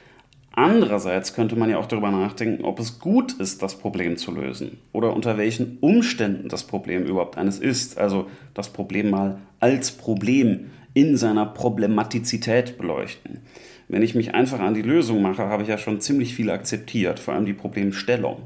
Andererseits 0.58 1.34
könnte 1.34 1.54
man 1.54 1.70
ja 1.70 1.78
auch 1.78 1.86
darüber 1.86 2.10
nachdenken, 2.10 2.64
ob 2.64 2.80
es 2.80 2.98
gut 2.98 3.34
ist, 3.34 3.62
das 3.62 3.78
Problem 3.78 4.16
zu 4.16 4.32
lösen 4.32 4.78
oder 4.92 5.14
unter 5.14 5.38
welchen 5.38 5.78
Umständen 5.78 6.48
das 6.48 6.64
Problem 6.64 7.04
überhaupt 7.04 7.38
eines 7.38 7.60
ist. 7.60 7.96
Also 7.96 8.26
das 8.54 8.68
Problem 8.70 9.08
mal 9.08 9.38
als 9.60 9.92
Problem 9.92 10.70
in 10.94 11.16
seiner 11.16 11.46
Problematizität 11.46 12.76
beleuchten. 12.76 13.38
Wenn 13.86 14.02
ich 14.02 14.16
mich 14.16 14.34
einfach 14.34 14.58
an 14.58 14.74
die 14.74 14.82
Lösung 14.82 15.22
mache, 15.22 15.44
habe 15.44 15.62
ich 15.62 15.68
ja 15.68 15.78
schon 15.78 16.00
ziemlich 16.00 16.34
viel 16.34 16.50
akzeptiert, 16.50 17.20
vor 17.20 17.34
allem 17.34 17.46
die 17.46 17.52
Problemstellung. 17.52 18.38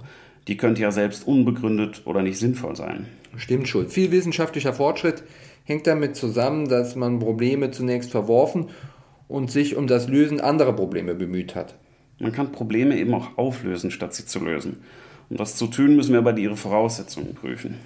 Die 0.48 0.58
könnte 0.58 0.82
ja 0.82 0.92
selbst 0.92 1.26
unbegründet 1.26 2.02
oder 2.04 2.20
nicht 2.20 2.38
sinnvoll 2.38 2.76
sein. 2.76 3.06
Stimmt 3.38 3.68
schon. 3.68 3.88
Viel 3.88 4.10
wissenschaftlicher 4.10 4.74
Fortschritt 4.74 5.22
hängt 5.64 5.86
damit 5.86 6.14
zusammen, 6.16 6.68
dass 6.68 6.94
man 6.94 7.20
Probleme 7.20 7.70
zunächst 7.70 8.10
verworfen 8.10 8.68
und 9.28 9.50
sich 9.50 9.76
um 9.76 9.86
das 9.86 10.08
Lösen 10.08 10.42
anderer 10.42 10.74
Probleme 10.74 11.14
bemüht 11.14 11.54
hat. 11.54 11.74
Man 12.22 12.30
kann 12.30 12.52
Probleme 12.52 12.96
eben 12.96 13.12
auch 13.14 13.36
auflösen, 13.36 13.90
statt 13.90 14.14
sie 14.14 14.24
zu 14.24 14.38
lösen. 14.38 14.84
Um 15.28 15.36
das 15.38 15.56
zu 15.56 15.66
tun, 15.66 15.96
müssen 15.96 16.12
wir 16.12 16.20
aber 16.20 16.38
ihre 16.38 16.56
Voraussetzungen 16.56 17.34
prüfen. 17.34 17.80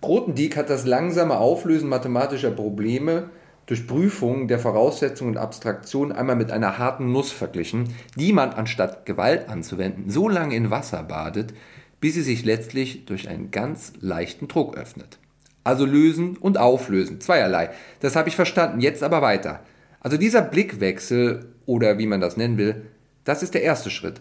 Grothendieck 0.00 0.56
hat 0.56 0.70
das 0.70 0.86
langsame 0.86 1.36
Auflösen 1.36 1.90
mathematischer 1.90 2.52
Probleme 2.52 3.28
durch 3.66 3.86
Prüfung 3.86 4.48
der 4.48 4.58
Voraussetzungen 4.58 5.32
und 5.32 5.36
Abstraktion 5.36 6.10
einmal 6.10 6.36
mit 6.36 6.50
einer 6.50 6.78
harten 6.78 7.12
Nuss 7.12 7.32
verglichen, 7.32 7.94
die 8.16 8.32
man 8.32 8.48
anstatt 8.48 9.04
Gewalt 9.04 9.50
anzuwenden 9.50 10.08
so 10.08 10.26
lange 10.30 10.56
in 10.56 10.70
Wasser 10.70 11.02
badet, 11.02 11.52
bis 12.00 12.14
sie 12.14 12.22
sich 12.22 12.46
letztlich 12.46 13.04
durch 13.04 13.28
einen 13.28 13.50
ganz 13.50 13.92
leichten 14.00 14.48
Druck 14.48 14.74
öffnet. 14.74 15.18
Also 15.64 15.84
lösen 15.84 16.38
und 16.38 16.56
auflösen, 16.56 17.20
zweierlei. 17.20 17.68
Das 18.00 18.16
habe 18.16 18.30
ich 18.30 18.36
verstanden, 18.36 18.80
jetzt 18.80 19.02
aber 19.02 19.20
weiter. 19.20 19.60
Also 20.00 20.16
dieser 20.16 20.40
Blickwechsel 20.40 21.52
oder 21.66 21.98
wie 21.98 22.06
man 22.06 22.22
das 22.22 22.38
nennen 22.38 22.56
will, 22.56 22.86
das 23.24 23.42
ist 23.42 23.54
der 23.54 23.62
erste 23.62 23.90
Schritt. 23.90 24.20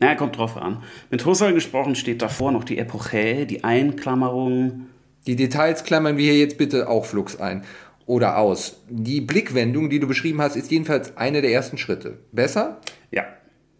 Na, 0.00 0.14
kommt 0.14 0.36
drauf 0.36 0.56
an. 0.56 0.82
Mit 1.10 1.24
Husserl 1.26 1.52
gesprochen 1.52 1.96
steht 1.96 2.22
davor 2.22 2.52
noch 2.52 2.64
die 2.64 2.78
Epoche, 2.78 3.46
die 3.46 3.64
Einklammerung. 3.64 4.86
Die 5.26 5.36
Details 5.36 5.84
klammern 5.84 6.16
wir 6.16 6.32
hier 6.32 6.40
jetzt 6.40 6.58
bitte 6.58 6.88
auch 6.88 7.04
flugs 7.04 7.36
ein 7.40 7.64
oder 8.06 8.38
aus. 8.38 8.80
Die 8.88 9.20
Blickwendung, 9.20 9.90
die 9.90 10.00
du 10.00 10.06
beschrieben 10.06 10.40
hast, 10.40 10.56
ist 10.56 10.70
jedenfalls 10.70 11.16
einer 11.16 11.42
der 11.42 11.52
ersten 11.52 11.78
Schritte. 11.78 12.18
Besser? 12.32 12.80
Ja. 13.10 13.24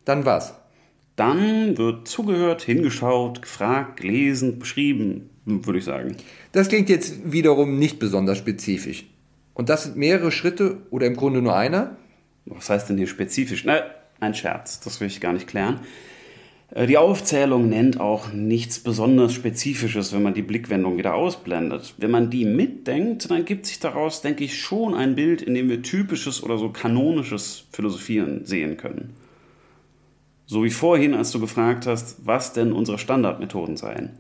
Dann 0.05 0.25
was? 0.25 0.55
Dann 1.17 1.77
wird 1.79 2.07
zugehört, 2.07 2.63
hingeschaut, 2.63 3.43
gefragt, 3.43 4.01
gelesen, 4.01 4.59
beschrieben, 4.59 5.31
würde 5.45 5.79
ich 5.79 5.85
sagen. 5.85 6.17
Das 6.53 6.69
klingt 6.69 6.89
jetzt 6.89 7.33
wiederum 7.33 7.79
nicht 7.79 7.99
besonders 7.99 8.39
spezifisch. 8.39 9.07
Und 9.55 9.69
das 9.69 9.85
sind 9.85 9.97
mehrere 9.97 10.31
Schritte 10.31 10.79
oder 10.91 11.07
im 11.07 11.17
Grunde 11.17 11.43
nur 11.43 11.57
einer? 11.57 11.97
Was 12.45 12.71
heißt 12.71 12.89
denn 12.89 12.99
hier 12.99 13.09
spezifisch? 13.09 13.65
Na, 13.65 13.83
ein 14.21 14.35
Scherz, 14.35 14.81
das 14.81 15.01
will 15.01 15.09
ich 15.09 15.21
gar 15.21 15.33
nicht 15.33 15.47
klären. 15.47 15.81
Äh, 16.71 16.87
die 16.87 16.99
Aufzählung 16.99 17.69
nennt 17.69 18.01
auch 18.01 18.33
nichts 18.33 18.79
besonders 18.81 19.33
Spezifisches, 19.33 20.13
wenn 20.13 20.23
man 20.23 20.35
die 20.35 20.43
Blickwendung 20.43 20.99
wieder 20.99 21.15
ausblendet. 21.15 21.95
Wenn 21.99 22.11
man 22.11 22.31
die 22.31 22.45
mitdenkt, 22.45 23.31
dann 23.31 23.45
gibt 23.45 23.67
sich 23.67 23.81
daraus, 23.81 24.21
denke 24.23 24.45
ich, 24.45 24.61
schon 24.61 24.95
ein 24.95 25.15
Bild, 25.15 25.43
in 25.43 25.55
dem 25.55 25.69
wir 25.69 25.83
typisches 25.83 26.43
oder 26.43 26.59
so 26.59 26.71
kanonisches 26.71 27.65
Philosophieren 27.73 28.45
sehen 28.45 28.77
können. 28.77 29.15
So 30.47 30.65
wie 30.65 30.71
vorhin, 30.71 31.15
als 31.15 31.31
du 31.31 31.41
gefragt 31.41 31.87
hast, 31.87 32.25
was 32.25 32.55
denn 32.55 32.73
unsere 32.73 32.99
Standardmethoden 32.99 33.77
seien. 33.77 34.11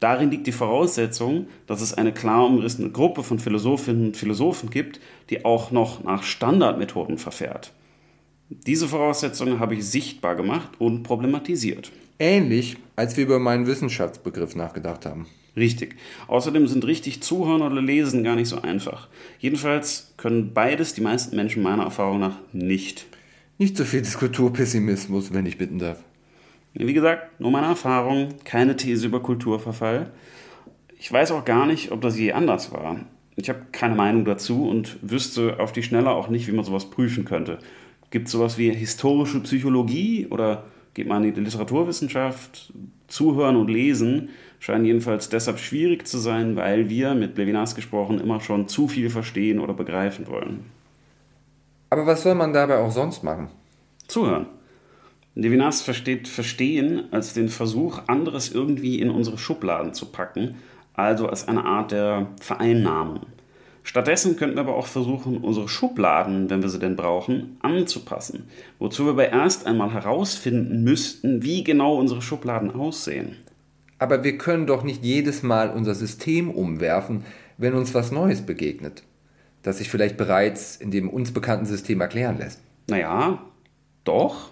Darin 0.00 0.30
liegt 0.30 0.46
die 0.46 0.52
Voraussetzung, 0.52 1.48
dass 1.66 1.80
es 1.80 1.92
eine 1.92 2.12
klar 2.12 2.46
umrissene 2.46 2.90
Gruppe 2.90 3.22
von 3.22 3.38
Philosophinnen 3.38 4.06
und 4.06 4.16
Philosophen 4.16 4.70
gibt, 4.70 5.00
die 5.28 5.44
auch 5.44 5.70
noch 5.70 6.04
nach 6.04 6.22
Standardmethoden 6.22 7.18
verfährt. 7.18 7.72
Diese 8.50 8.88
Voraussetzungen 8.88 9.60
habe 9.60 9.74
ich 9.74 9.84
sichtbar 9.84 10.34
gemacht 10.34 10.72
und 10.78 11.02
problematisiert. 11.02 11.92
Ähnlich, 12.18 12.76
als 12.96 13.16
wir 13.16 13.24
über 13.24 13.38
meinen 13.38 13.66
Wissenschaftsbegriff 13.66 14.56
nachgedacht 14.56 15.04
haben. 15.04 15.26
Richtig. 15.54 15.96
Außerdem 16.28 16.66
sind 16.66 16.86
richtig 16.86 17.20
Zuhören 17.22 17.62
oder 17.62 17.82
Lesen 17.82 18.24
gar 18.24 18.36
nicht 18.36 18.48
so 18.48 18.62
einfach. 18.62 19.08
Jedenfalls 19.38 20.14
können 20.16 20.54
beides 20.54 20.94
die 20.94 21.00
meisten 21.00 21.36
Menschen 21.36 21.62
meiner 21.62 21.82
Erfahrung 21.82 22.20
nach 22.20 22.36
nicht. 22.52 23.06
Nicht 23.58 23.76
so 23.76 23.84
viel 23.84 24.02
Kulturpessimismus, 24.02 25.34
wenn 25.34 25.46
ich 25.46 25.58
bitten 25.58 25.78
darf. 25.78 25.98
Wie 26.74 26.92
gesagt, 26.92 27.40
nur 27.40 27.50
meine 27.50 27.66
Erfahrung, 27.66 28.28
keine 28.44 28.76
These 28.76 29.06
über 29.06 29.20
Kulturverfall. 29.20 30.12
Ich 30.98 31.12
weiß 31.12 31.32
auch 31.32 31.44
gar 31.44 31.66
nicht, 31.66 31.90
ob 31.90 32.00
das 32.00 32.18
je 32.18 32.32
anders 32.32 32.72
war. 32.72 33.00
Ich 33.36 33.48
habe 33.48 33.66
keine 33.72 33.94
Meinung 33.94 34.24
dazu 34.24 34.68
und 34.68 34.98
wüsste 35.02 35.60
auf 35.60 35.72
die 35.72 35.82
Schnelle 35.82 36.10
auch 36.10 36.28
nicht, 36.28 36.46
wie 36.46 36.52
man 36.52 36.64
sowas 36.64 36.90
prüfen 36.90 37.24
könnte. 37.24 37.58
Gibt 38.10 38.26
es 38.26 38.32
sowas 38.32 38.58
wie 38.58 38.70
historische 38.70 39.40
Psychologie 39.40 40.26
oder 40.30 40.64
geht 40.94 41.06
man 41.06 41.24
in 41.24 41.34
die 41.34 41.40
Literaturwissenschaft? 41.40 42.72
Zuhören 43.06 43.56
und 43.56 43.68
Lesen 43.68 44.30
scheint 44.58 44.86
jedenfalls 44.86 45.28
deshalb 45.28 45.58
schwierig 45.58 46.06
zu 46.06 46.18
sein, 46.18 46.56
weil 46.56 46.88
wir, 46.88 47.14
mit 47.14 47.36
Levinas 47.36 47.74
gesprochen, 47.74 48.20
immer 48.20 48.40
schon 48.40 48.68
zu 48.68 48.88
viel 48.88 49.10
verstehen 49.10 49.60
oder 49.60 49.74
begreifen 49.74 50.26
wollen. 50.26 50.64
Aber 51.90 52.06
was 52.06 52.22
soll 52.22 52.34
man 52.34 52.52
dabei 52.52 52.78
auch 52.78 52.90
sonst 52.90 53.22
machen? 53.22 53.48
Zuhören. 54.08 54.46
Levinas 55.34 55.82
versteht 55.82 56.26
Verstehen 56.26 57.04
als 57.12 57.32
den 57.32 57.48
Versuch, 57.48 58.00
anderes 58.08 58.50
irgendwie 58.50 59.00
in 59.00 59.10
unsere 59.10 59.38
Schubladen 59.38 59.94
zu 59.94 60.06
packen, 60.06 60.56
also 60.94 61.28
als 61.28 61.46
eine 61.46 61.64
Art 61.64 61.92
der 61.92 62.26
Vereinnahmung. 62.40 63.20
Stattdessen 63.88 64.36
könnten 64.36 64.56
wir 64.56 64.60
aber 64.60 64.76
auch 64.76 64.86
versuchen, 64.86 65.38
unsere 65.38 65.66
Schubladen, 65.66 66.50
wenn 66.50 66.60
wir 66.60 66.68
sie 66.68 66.78
denn 66.78 66.94
brauchen, 66.94 67.56
anzupassen. 67.62 68.46
Wozu 68.78 69.06
wir 69.06 69.12
aber 69.12 69.30
erst 69.30 69.66
einmal 69.66 69.94
herausfinden 69.94 70.84
müssten, 70.84 71.42
wie 71.42 71.64
genau 71.64 71.96
unsere 71.96 72.20
Schubladen 72.20 72.70
aussehen. 72.70 73.36
Aber 73.98 74.24
wir 74.24 74.36
können 74.36 74.66
doch 74.66 74.82
nicht 74.82 75.02
jedes 75.02 75.42
Mal 75.42 75.70
unser 75.70 75.94
System 75.94 76.50
umwerfen, 76.50 77.24
wenn 77.56 77.72
uns 77.72 77.94
was 77.94 78.12
Neues 78.12 78.42
begegnet, 78.42 79.04
das 79.62 79.78
sich 79.78 79.88
vielleicht 79.88 80.18
bereits 80.18 80.76
in 80.76 80.90
dem 80.90 81.08
uns 81.08 81.32
bekannten 81.32 81.64
System 81.64 82.02
erklären 82.02 82.36
lässt. 82.36 82.60
Naja, 82.90 83.42
doch. 84.04 84.50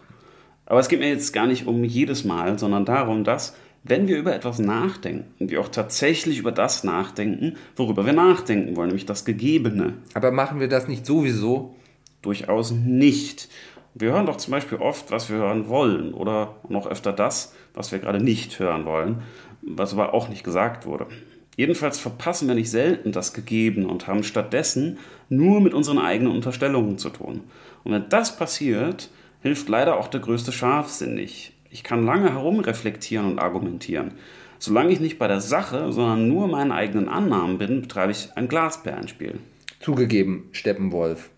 Aber 0.65 0.81
es 0.81 0.89
geht 0.89 1.01
mir 1.01 1.11
jetzt 1.11 1.35
gar 1.35 1.47
nicht 1.47 1.67
um 1.67 1.85
jedes 1.85 2.25
Mal, 2.25 2.59
sondern 2.59 2.87
darum, 2.87 3.23
dass 3.23 3.55
wenn 3.89 4.09
wir 4.09 4.19
über 4.19 4.35
etwas 4.35 4.59
nachdenken, 4.59 5.49
wir 5.49 5.61
auch 5.61 5.69
tatsächlich 5.69 6.39
über 6.39 6.53
das 6.53 6.85
nachdenken, 6.85 7.57
worüber 7.77 8.05
wir 8.05 8.13
nachdenken 8.13 8.77
wollen, 8.77 8.89
nämlich 8.89 9.07
das 9.07 9.25
Gegebene. 9.25 9.95
Aber 10.15 10.33
machen 10.33 10.61
wir 10.61 10.69
das 10.69 10.89
nicht 10.89 11.07
sowieso? 11.07 11.75
Durchaus 12.23 12.73
nicht. 12.73 13.49
Wir 13.95 14.13
hören 14.13 14.27
doch 14.27 14.37
zum 14.37 14.51
Beispiel 14.51 14.79
oft, 14.79 15.11
was 15.11 15.31
wir 15.31 15.37
hören 15.37 15.69
wollen 15.69 16.13
oder 16.13 16.57
noch 16.69 16.87
öfter 16.87 17.13
das, 17.13 17.55
was 17.75 17.93
wir 17.93 17.99
gerade 17.99 18.23
nicht 18.23 18.59
hören 18.59 18.85
wollen, 18.85 19.23
was 19.63 19.93
aber 19.93 20.13
auch 20.13 20.29
nicht 20.29 20.45
gesagt 20.45 20.85
wurde. 20.85 21.07
Jedenfalls 21.57 21.99
verpassen 21.99 22.49
wir 22.49 22.55
nicht 22.55 22.71
selten 22.71 23.13
das 23.13 23.33
Gegebene 23.33 23.89
und 23.89 24.07
haben 24.07 24.23
stattdessen 24.23 24.99
nur 25.31 25.61
mit 25.61 25.73
unseren 25.73 25.99
eigenen 25.99 26.33
Unterstellungen 26.33 26.99
zu 26.99 27.09
tun. 27.09 27.41
Und 27.85 27.93
wenn 27.93 28.09
das 28.11 28.37
passiert, 28.37 29.11
hilft 29.41 29.69
leider 29.69 29.99
auch 29.99 30.09
der 30.09 30.21
größte 30.21 30.53
Scharfsinn 30.53 31.15
nicht. 31.15 31.56
Ich 31.71 31.83
kann 31.83 32.05
lange 32.05 32.33
herumreflektieren 32.33 33.27
und 33.27 33.39
argumentieren. 33.39 34.13
Solange 34.59 34.93
ich 34.93 35.01
nicht 35.01 35.19
bei 35.19 35.29
der 35.29 35.41
Sache, 35.41 35.93
sondern 35.93 36.29
nur 36.29 36.49
meinen 36.49 36.73
eigenen 36.73 37.09
Annahmen 37.09 37.59
bin, 37.59 37.83
betreibe 37.83 38.13
ich 38.13 38.31
ein 38.37 38.49
Glasperlenspiel. 38.49 39.39
Zugegeben, 39.81 40.49
Steppenwolf. 40.53 41.31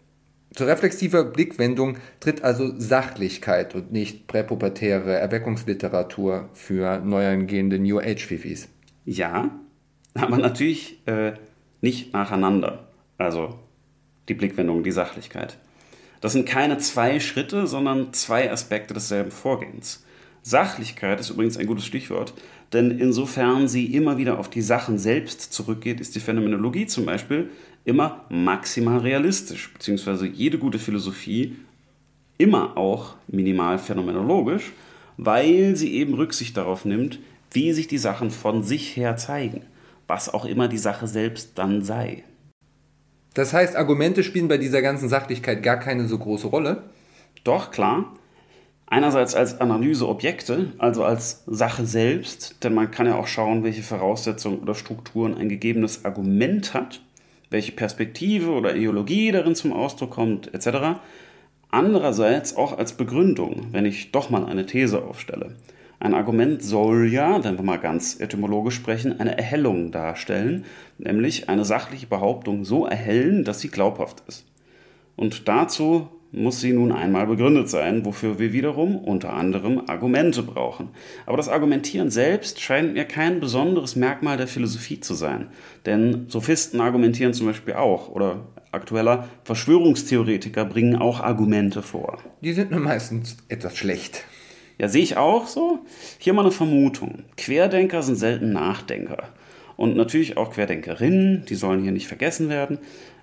Zur 0.54 0.66
reflexiver 0.66 1.24
Blickwendung 1.24 1.98
tritt 2.20 2.42
also 2.42 2.72
Sachlichkeit 2.78 3.74
und 3.74 3.92
nicht 3.92 4.26
präpubertäre 4.26 5.14
Erweckungsliteratur 5.14 6.48
für 6.54 7.00
neuangehende 7.00 7.78
New 7.78 7.98
Age-Fifis. 7.98 8.68
Ja, 9.04 9.50
aber 10.14 10.38
natürlich 10.38 11.06
äh, 11.06 11.32
nicht 11.80 12.12
nacheinander. 12.12 12.88
Also 13.18 13.58
die 14.28 14.34
Blickwendung, 14.34 14.82
die 14.82 14.90
Sachlichkeit. 14.90 15.58
Das 16.20 16.32
sind 16.32 16.48
keine 16.48 16.78
zwei 16.78 17.20
Schritte, 17.20 17.66
sondern 17.66 18.12
zwei 18.12 18.50
Aspekte 18.50 18.94
desselben 18.94 19.30
Vorgehens. 19.30 20.04
Sachlichkeit 20.48 21.20
ist 21.20 21.30
übrigens 21.30 21.58
ein 21.58 21.66
gutes 21.66 21.84
Stichwort, 21.84 22.32
denn 22.72 22.90
insofern 22.90 23.68
sie 23.68 23.94
immer 23.94 24.16
wieder 24.16 24.38
auf 24.38 24.48
die 24.48 24.62
Sachen 24.62 24.98
selbst 24.98 25.52
zurückgeht, 25.52 26.00
ist 26.00 26.14
die 26.14 26.20
Phänomenologie 26.20 26.86
zum 26.86 27.04
Beispiel 27.04 27.50
immer 27.84 28.24
maximal 28.30 28.98
realistisch, 28.98 29.72
beziehungsweise 29.72 30.26
jede 30.26 30.58
gute 30.58 30.78
Philosophie 30.78 31.56
immer 32.38 32.78
auch 32.78 33.16
minimal 33.26 33.78
phänomenologisch, 33.78 34.72
weil 35.18 35.76
sie 35.76 35.94
eben 35.94 36.14
Rücksicht 36.14 36.56
darauf 36.56 36.84
nimmt, 36.84 37.18
wie 37.52 37.72
sich 37.72 37.88
die 37.88 37.98
Sachen 37.98 38.30
von 38.30 38.62
sich 38.62 38.96
her 38.96 39.16
zeigen. 39.16 39.62
was 40.10 40.32
auch 40.32 40.46
immer 40.46 40.68
die 40.68 40.78
Sache 40.78 41.06
selbst 41.06 41.58
dann 41.58 41.82
sei. 41.82 42.24
Das 43.34 43.52
heißt, 43.52 43.76
Argumente 43.76 44.24
spielen 44.24 44.48
bei 44.48 44.56
dieser 44.56 44.80
ganzen 44.80 45.10
Sachlichkeit 45.10 45.62
gar 45.62 45.76
keine 45.76 46.08
so 46.08 46.16
große 46.16 46.46
Rolle? 46.46 46.84
Doch, 47.44 47.70
klar. 47.70 48.16
Einerseits 48.90 49.34
als 49.34 49.60
Analyseobjekte, 49.60 50.72
also 50.78 51.04
als 51.04 51.44
Sache 51.46 51.84
selbst, 51.84 52.64
denn 52.64 52.72
man 52.72 52.90
kann 52.90 53.06
ja 53.06 53.16
auch 53.16 53.26
schauen, 53.26 53.62
welche 53.62 53.82
Voraussetzungen 53.82 54.60
oder 54.60 54.74
Strukturen 54.74 55.36
ein 55.36 55.50
gegebenes 55.50 56.06
Argument 56.06 56.72
hat, 56.72 57.02
welche 57.50 57.72
Perspektive 57.72 58.50
oder 58.50 58.74
Ideologie 58.74 59.30
darin 59.30 59.54
zum 59.54 59.74
Ausdruck 59.74 60.12
kommt, 60.12 60.54
etc. 60.54 61.00
Andererseits 61.70 62.56
auch 62.56 62.78
als 62.78 62.94
Begründung, 62.94 63.66
wenn 63.72 63.84
ich 63.84 64.10
doch 64.10 64.30
mal 64.30 64.46
eine 64.46 64.64
These 64.64 65.02
aufstelle. 65.02 65.54
Ein 66.00 66.14
Argument 66.14 66.62
soll 66.62 67.08
ja, 67.12 67.44
wenn 67.44 67.58
wir 67.58 67.64
mal 67.64 67.78
ganz 67.78 68.20
etymologisch 68.20 68.76
sprechen, 68.76 69.20
eine 69.20 69.36
Erhellung 69.36 69.90
darstellen, 69.90 70.64
nämlich 70.96 71.50
eine 71.50 71.66
sachliche 71.66 72.06
Behauptung 72.06 72.64
so 72.64 72.86
erhellen, 72.86 73.44
dass 73.44 73.60
sie 73.60 73.68
glaubhaft 73.68 74.22
ist. 74.28 74.46
Und 75.16 75.46
dazu 75.48 76.08
muss 76.30 76.60
sie 76.60 76.72
nun 76.72 76.92
einmal 76.92 77.26
begründet 77.26 77.68
sein, 77.68 78.04
wofür 78.04 78.38
wir 78.38 78.52
wiederum 78.52 78.96
unter 78.96 79.32
anderem 79.32 79.82
Argumente 79.86 80.42
brauchen. 80.42 80.90
Aber 81.26 81.36
das 81.36 81.48
Argumentieren 81.48 82.10
selbst 82.10 82.60
scheint 82.60 82.92
mir 82.92 83.04
kein 83.04 83.40
besonderes 83.40 83.96
Merkmal 83.96 84.36
der 84.36 84.48
Philosophie 84.48 85.00
zu 85.00 85.14
sein. 85.14 85.48
Denn 85.86 86.26
Sophisten 86.28 86.80
argumentieren 86.80 87.32
zum 87.32 87.46
Beispiel 87.46 87.74
auch, 87.74 88.08
oder 88.10 88.40
aktueller 88.72 89.28
Verschwörungstheoretiker 89.44 90.64
bringen 90.66 90.96
auch 90.96 91.20
Argumente 91.20 91.82
vor. 91.82 92.18
Die 92.42 92.52
sind 92.52 92.70
nur 92.70 92.80
meistens 92.80 93.38
etwas 93.48 93.76
schlecht. 93.76 94.24
Ja, 94.78 94.88
sehe 94.88 95.02
ich 95.02 95.16
auch 95.16 95.46
so. 95.46 95.80
Hier 96.18 96.34
mal 96.34 96.42
eine 96.42 96.52
Vermutung. 96.52 97.24
Querdenker 97.36 98.02
sind 98.02 98.16
selten 98.16 98.52
Nachdenker. 98.52 99.28
Und 99.76 99.96
natürlich 99.96 100.36
auch 100.36 100.52
Querdenkerinnen, 100.52 101.44
die 101.48 101.54
sollen 101.54 101.82
hier 101.82 101.92
nicht 101.92 102.06
vergessen 102.06 102.48
werden. 102.48 102.78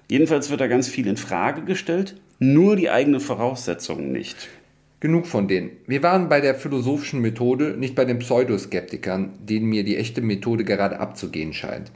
Jedenfalls 0.09 0.49
wird 0.49 0.61
da 0.61 0.67
ganz 0.67 0.87
viel 0.87 1.07
in 1.07 1.17
Frage 1.17 1.63
gestellt, 1.63 2.15
nur 2.39 2.75
die 2.75 2.89
eigenen 2.89 3.19
Voraussetzungen 3.19 4.11
nicht. 4.11 4.49
Genug 4.99 5.27
von 5.27 5.47
denen. 5.47 5.71
Wir 5.87 6.03
waren 6.03 6.29
bei 6.29 6.41
der 6.41 6.55
philosophischen 6.55 7.21
Methode, 7.21 7.75
nicht 7.77 7.95
bei 7.95 8.05
den 8.05 8.19
Pseudoskeptikern, 8.19 9.33
denen 9.39 9.67
mir 9.67 9.83
die 9.83 9.97
echte 9.97 10.21
Methode 10.21 10.63
gerade 10.63 10.99
abzugehen 10.99 11.53
scheint. 11.53 11.91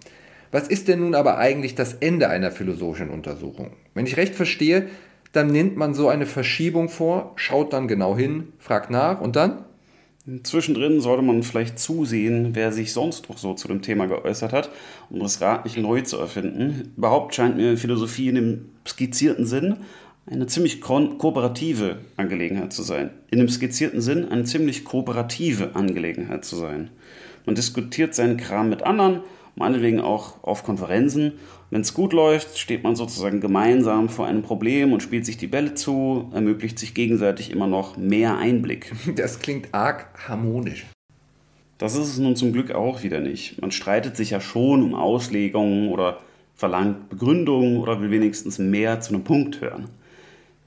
Was 0.52 0.68
ist 0.68 0.88
denn 0.88 1.00
nun 1.00 1.16
aber 1.16 1.38
eigentlich 1.38 1.76
das 1.76 1.94
Ende 1.94 2.30
einer 2.30 2.52
philosophischen 2.52 3.10
Untersuchung? 3.10 3.72
Wenn 3.94 4.06
ich 4.06 4.18
recht 4.18 4.36
verstehe, 4.36 4.88
dann 5.32 5.48
nimmt 5.48 5.78
man 5.78 5.94
so 5.94 6.10
eine 6.10 6.26
Verschiebung 6.26 6.90
vor, 6.90 7.34
schaut 7.36 7.74
dann 7.74 7.88
genau 7.88 8.18
hin, 8.18 8.54
fragt 8.58 8.90
nach 8.90 9.22
und 9.22 9.36
dann? 9.36 9.66
Zwischendrin 10.44 11.02
sollte 11.02 11.24
man 11.24 11.42
vielleicht 11.44 11.80
zusehen, 11.80 12.50
wer 12.54 12.72
sich 12.72 12.94
sonst 12.94 13.30
noch 13.30 13.38
so 13.38 13.54
zu 13.54 13.68
dem 13.68 13.82
Thema 13.82 14.06
geäußert 14.06 14.54
hat, 14.54 14.70
um 15.10 15.20
das 15.20 15.42
Rad 15.42 15.66
nicht 15.66 15.78
neu 15.78 16.02
zu 16.02 16.18
erfinden. 16.18 16.94
Überhaupt 16.98 17.34
scheint 17.34 17.58
mir 17.58 17.78
Philosophie 17.78 18.30
in 18.30 18.36
dem 18.36 18.66
skizzierten 18.86 19.46
Sinn 19.46 19.78
eine 20.30 20.48
ziemlich 20.48 20.80
ko 20.82 21.16
kooperative 21.18 21.98
Angelegenheit 22.16 22.72
zu 22.72 22.84
sein. 22.84 23.10
In 23.32 23.40
dem 23.40 23.50
skizzierten 23.50 24.02
Sinn 24.02 24.30
eine 24.30 24.44
ziemlich 24.44 24.84
kooperative 24.84 25.72
Angelegenheit 25.76 26.46
zu 26.46 26.56
sein. 26.56 26.90
Man 27.46 27.56
diskutiert 27.56 28.14
seinen 28.14 28.38
Kram 28.38 28.70
mit 28.70 28.84
anderen, 28.84 29.22
meinetwegen 29.56 30.00
auch 30.00 30.44
auf 30.44 30.64
Konferenzen. 30.64 31.34
Wenn 31.72 31.82
es 31.82 31.94
gut 31.94 32.14
läuft, 32.14 32.60
steht 32.60 32.84
man 32.84 32.96
sozusagen 32.96 33.42
gemeinsam 33.42 34.08
vor 34.10 34.28
einem 34.28 34.44
Problem 34.44 34.94
und 34.94 35.02
spielt 35.02 35.26
sich 35.26 35.38
die 35.38 35.48
Bälle 35.48 35.74
zu, 35.74 36.30
ermöglicht 36.34 36.78
sich 36.78 36.94
gegenseitig 36.94 37.52
immer 37.52 37.68
noch 37.68 37.98
mehr 37.98 38.38
Einblick. 38.38 38.92
Das 39.16 39.40
klingt 39.40 39.74
arg 39.74 40.08
harmonisch. 40.28 40.86
Das 41.80 41.96
ist 41.96 42.10
es 42.10 42.20
nun 42.20 42.36
zum 42.36 42.54
Glück 42.54 42.72
auch 42.72 43.04
wieder 43.04 43.20
nicht. 43.20 43.62
Man 43.62 43.72
streitet 43.72 44.16
sich 44.18 44.32
ja 44.32 44.42
schon 44.42 44.84
um 44.84 44.94
Auslegungen 44.94 45.90
oder 45.90 46.20
verlangt 46.56 47.10
Begründungen 47.10 47.78
oder 47.78 48.02
will 48.02 48.12
wenigstens 48.12 48.60
mehr 48.60 49.00
zu 49.00 49.14
einem 49.14 49.24
Punkt 49.24 49.62
hören. 49.62 49.90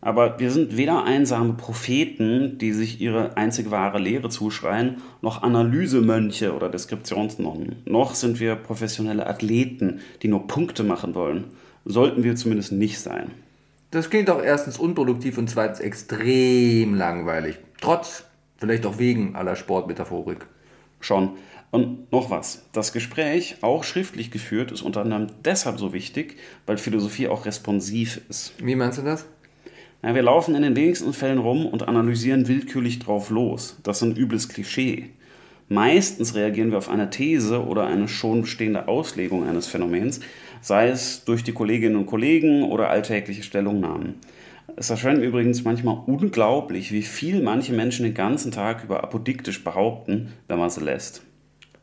Aber 0.04 0.40
wir 0.40 0.50
sind 0.50 0.76
weder 0.76 1.04
einsame 1.04 1.52
Propheten, 1.52 2.58
die 2.58 2.72
sich 2.72 3.00
ihre 3.00 3.36
einzig 3.36 3.70
wahre 3.70 4.00
Lehre 4.00 4.28
zuschreien, 4.28 4.96
noch 5.22 5.44
Analysemönche 5.44 6.54
oder 6.54 6.68
Deskriptionsnonnen. 6.68 7.76
Noch 7.84 8.16
sind 8.16 8.40
wir 8.40 8.56
professionelle 8.56 9.28
Athleten, 9.28 10.00
die 10.20 10.28
nur 10.28 10.48
Punkte 10.48 10.82
machen 10.82 11.14
wollen. 11.14 11.44
Sollten 11.84 12.24
wir 12.24 12.34
zumindest 12.34 12.72
nicht 12.72 12.98
sein. 12.98 13.30
Das 13.92 14.10
klingt 14.10 14.28
auch 14.28 14.42
erstens 14.42 14.76
unproduktiv 14.76 15.38
und 15.38 15.48
zweitens 15.48 15.78
extrem 15.78 16.94
langweilig. 16.94 17.58
Trotz, 17.80 18.24
vielleicht 18.56 18.86
auch 18.86 18.98
wegen 18.98 19.36
aller 19.36 19.54
Sportmetaphorik. 19.54 20.46
Schon. 20.98 21.30
Und 21.70 22.10
noch 22.10 22.28
was. 22.28 22.64
Das 22.72 22.92
Gespräch, 22.92 23.58
auch 23.60 23.84
schriftlich 23.84 24.32
geführt, 24.32 24.72
ist 24.72 24.82
unter 24.82 25.02
anderem 25.02 25.28
deshalb 25.44 25.78
so 25.78 25.92
wichtig, 25.92 26.38
weil 26.66 26.76
Philosophie 26.76 27.28
auch 27.28 27.46
responsiv 27.46 28.20
ist. 28.28 28.52
Wie 28.58 28.74
meinst 28.74 28.98
du 28.98 29.02
das? 29.02 29.26
Ja, 30.04 30.16
wir 30.16 30.22
laufen 30.22 30.56
in 30.56 30.62
den 30.62 30.74
wenigsten 30.74 31.12
Fällen 31.12 31.38
rum 31.38 31.64
und 31.64 31.86
analysieren 31.86 32.48
willkürlich 32.48 32.98
drauf 32.98 33.30
los. 33.30 33.78
Das 33.84 33.98
ist 33.98 34.02
ein 34.02 34.16
übles 34.16 34.48
Klischee. 34.48 35.10
Meistens 35.68 36.34
reagieren 36.34 36.72
wir 36.72 36.78
auf 36.78 36.88
eine 36.88 37.08
These 37.08 37.64
oder 37.64 37.86
eine 37.86 38.08
schon 38.08 38.42
bestehende 38.42 38.88
Auslegung 38.88 39.48
eines 39.48 39.68
Phänomens, 39.68 40.18
sei 40.60 40.88
es 40.88 41.24
durch 41.24 41.44
die 41.44 41.52
Kolleginnen 41.52 41.94
und 41.94 42.06
Kollegen 42.06 42.64
oder 42.64 42.90
alltägliche 42.90 43.44
Stellungnahmen. 43.44 44.16
Es 44.74 44.90
erscheint 44.90 45.20
mir 45.20 45.26
übrigens 45.26 45.62
manchmal 45.62 45.98
unglaublich, 46.06 46.90
wie 46.90 47.02
viel 47.02 47.40
manche 47.40 47.72
Menschen 47.72 48.04
den 48.04 48.14
ganzen 48.14 48.50
Tag 48.50 48.82
über 48.82 49.04
apodiktisch 49.04 49.62
behaupten, 49.62 50.32
wenn 50.48 50.58
man 50.58 50.70
sie 50.70 50.82
lässt. 50.82 51.22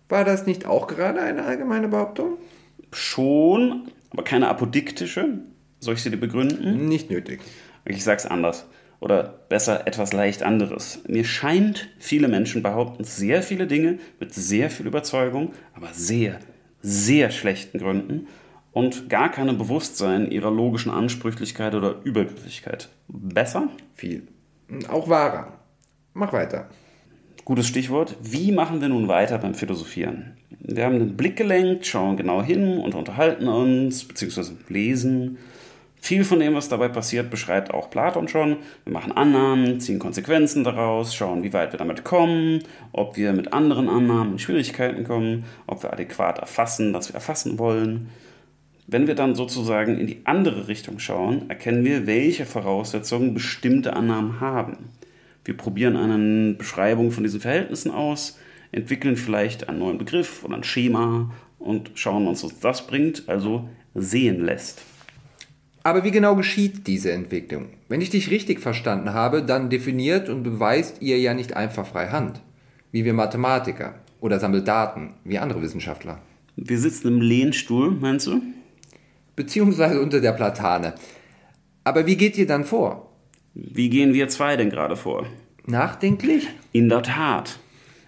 War 0.10 0.25
das 0.25 0.45
nicht 0.45 0.65
auch 0.65 0.88
gerade 0.88 1.21
eine 1.21 1.43
allgemeine 1.43 1.88
Behauptung? 1.88 2.34
Schon, 2.91 3.88
aber 4.10 4.23
keine 4.23 4.49
apodiktische. 4.49 5.39
Soll 5.79 5.93
ich 5.93 6.03
sie 6.03 6.10
dir 6.10 6.17
begründen? 6.17 6.89
Nicht 6.89 7.10
nötig. 7.10 7.39
Ich 7.85 8.03
sage 8.03 8.17
es 8.17 8.25
anders. 8.25 8.65
Oder 8.99 9.39
besser 9.47 9.87
etwas 9.87 10.11
leicht 10.11 10.43
anderes. 10.43 11.01
Mir 11.07 11.23
scheint, 11.23 11.87
viele 11.99 12.27
Menschen 12.27 12.61
behaupten 12.61 13.05
sehr 13.05 13.41
viele 13.41 13.65
Dinge 13.65 13.99
mit 14.19 14.33
sehr 14.33 14.69
viel 14.69 14.87
Überzeugung, 14.87 15.53
aber 15.73 15.87
sehr, 15.93 16.39
sehr 16.81 17.31
schlechten 17.31 17.79
Gründen 17.79 18.27
und 18.73 19.09
gar 19.09 19.31
keinem 19.31 19.57
Bewusstsein 19.57 20.29
ihrer 20.29 20.51
logischen 20.51 20.91
Ansprüchlichkeit 20.91 21.75
oder 21.75 21.95
Übergriffigkeit. 22.03 22.89
Besser? 23.07 23.69
Viel. 23.95 24.27
Auch 24.89 25.09
wahrer. 25.09 25.53
Mach 26.13 26.33
weiter. 26.33 26.69
Gutes 27.45 27.67
Stichwort. 27.67 28.15
Wie 28.21 28.51
machen 28.51 28.81
wir 28.81 28.89
nun 28.89 29.07
weiter 29.07 29.37
beim 29.39 29.55
Philosophieren? 29.55 30.37
Wir 30.59 30.85
haben 30.85 30.99
den 30.99 31.17
Blick 31.17 31.37
gelenkt, 31.37 31.87
schauen 31.87 32.17
genau 32.17 32.43
hin 32.43 32.77
und 32.77 32.93
unterhalten 32.93 33.47
uns, 33.47 34.03
beziehungsweise 34.03 34.57
lesen 34.67 35.37
viel 36.01 36.23
von 36.23 36.39
dem, 36.39 36.55
was 36.55 36.69
dabei 36.69 36.88
passiert, 36.88 37.29
beschreibt 37.29 37.73
auch 37.73 37.89
Platon 37.89 38.27
schon. 38.27 38.57
Wir 38.85 38.93
machen 38.93 39.12
Annahmen, 39.12 39.79
ziehen 39.79 39.99
Konsequenzen 39.99 40.63
daraus, 40.63 41.13
schauen, 41.13 41.43
wie 41.43 41.53
weit 41.53 41.73
wir 41.73 41.77
damit 41.77 42.03
kommen, 42.03 42.63
ob 42.91 43.17
wir 43.17 43.33
mit 43.33 43.53
anderen 43.53 43.89
Annahmen 43.89 44.33
in 44.33 44.39
Schwierigkeiten 44.39 45.03
kommen, 45.03 45.45
ob 45.67 45.83
wir 45.83 45.91
adäquat 45.91 46.39
erfassen, 46.39 46.93
was 46.93 47.09
wir 47.09 47.15
erfassen 47.15 47.59
wollen. 47.59 48.09
Wenn 48.88 49.05
wir 49.05 49.13
dann 49.13 49.35
sozusagen 49.35 49.99
in 49.99 50.07
die 50.07 50.21
andere 50.23 50.67
Richtung 50.67 50.97
schauen, 50.97 51.49
erkennen 51.49 51.85
wir, 51.85 52.07
welche 52.07 52.45
Voraussetzungen 52.45 53.35
bestimmte 53.35 53.95
Annahmen 53.95 54.39
haben. 54.39 54.89
Wir 55.45 55.55
probieren 55.55 55.95
eine 55.95 56.53
Beschreibung 56.55 57.12
von 57.12 57.23
diesen 57.23 57.41
Verhältnissen 57.41 57.91
aus, 57.91 58.39
entwickeln 58.71 59.15
vielleicht 59.15 59.69
einen 59.69 59.79
neuen 59.79 59.97
Begriff 59.97 60.43
oder 60.43 60.55
ein 60.55 60.63
Schema 60.63 61.31
und 61.59 61.91
schauen 61.95 62.27
uns, 62.27 62.43
was 62.43 62.59
das 62.59 62.88
bringt, 62.88 63.27
also 63.27 63.69
sehen 63.93 64.43
lässt. 64.43 64.81
Aber 65.89 66.04
wie 66.04 66.12
genau 66.12 66.36
geschieht 66.36 66.86
diese 66.86 67.12
Entwicklung? 67.12 67.69
Wenn 67.88 67.99
ich 67.99 68.12
dich 68.12 68.30
richtig 68.30 68.60
verstanden 68.60 69.12
habe, 69.13 69.41
dann 69.41 69.71
definiert 69.71 70.30
und 70.30 70.43
beweist 70.43 71.02
ihr 71.02 71.17
ja 71.17 71.34
nicht 71.34 71.56
einfach 71.56 71.88
frei 71.88 72.10
Hand, 72.10 72.41
wie 72.91 73.06
wir 73.06 73.13
Mathematiker, 73.15 73.95
oder 74.21 74.39
sammelt 74.39 74.67
Daten, 74.67 75.15
wie 75.23 75.39
andere 75.39 75.63
Wissenschaftler. 75.63 76.19
Wir 76.56 76.78
sitzen 76.78 77.08
im 77.08 77.21
Lehnstuhl, 77.21 77.89
meinst 77.89 78.28
du? 78.28 78.39
Beziehungsweise 79.36 79.99
unter 79.99 80.21
der 80.21 80.34
Platane. 80.34 80.93
Aber 81.86 82.06
wie 82.06 82.17
geht 82.17 82.38
ihr 82.38 82.45
dann 82.45 82.65
vor? 82.65 83.12
Wie 83.56 83.89
gehen 83.89 84.13
wir 84.13 84.28
zwei 84.28 84.58
denn 84.58 84.69
gerade 84.69 84.95
vor? 84.95 85.25
Nachdenklich? 85.65 86.49
In 86.71 86.89
der 86.89 87.02
Tat. 87.02 87.58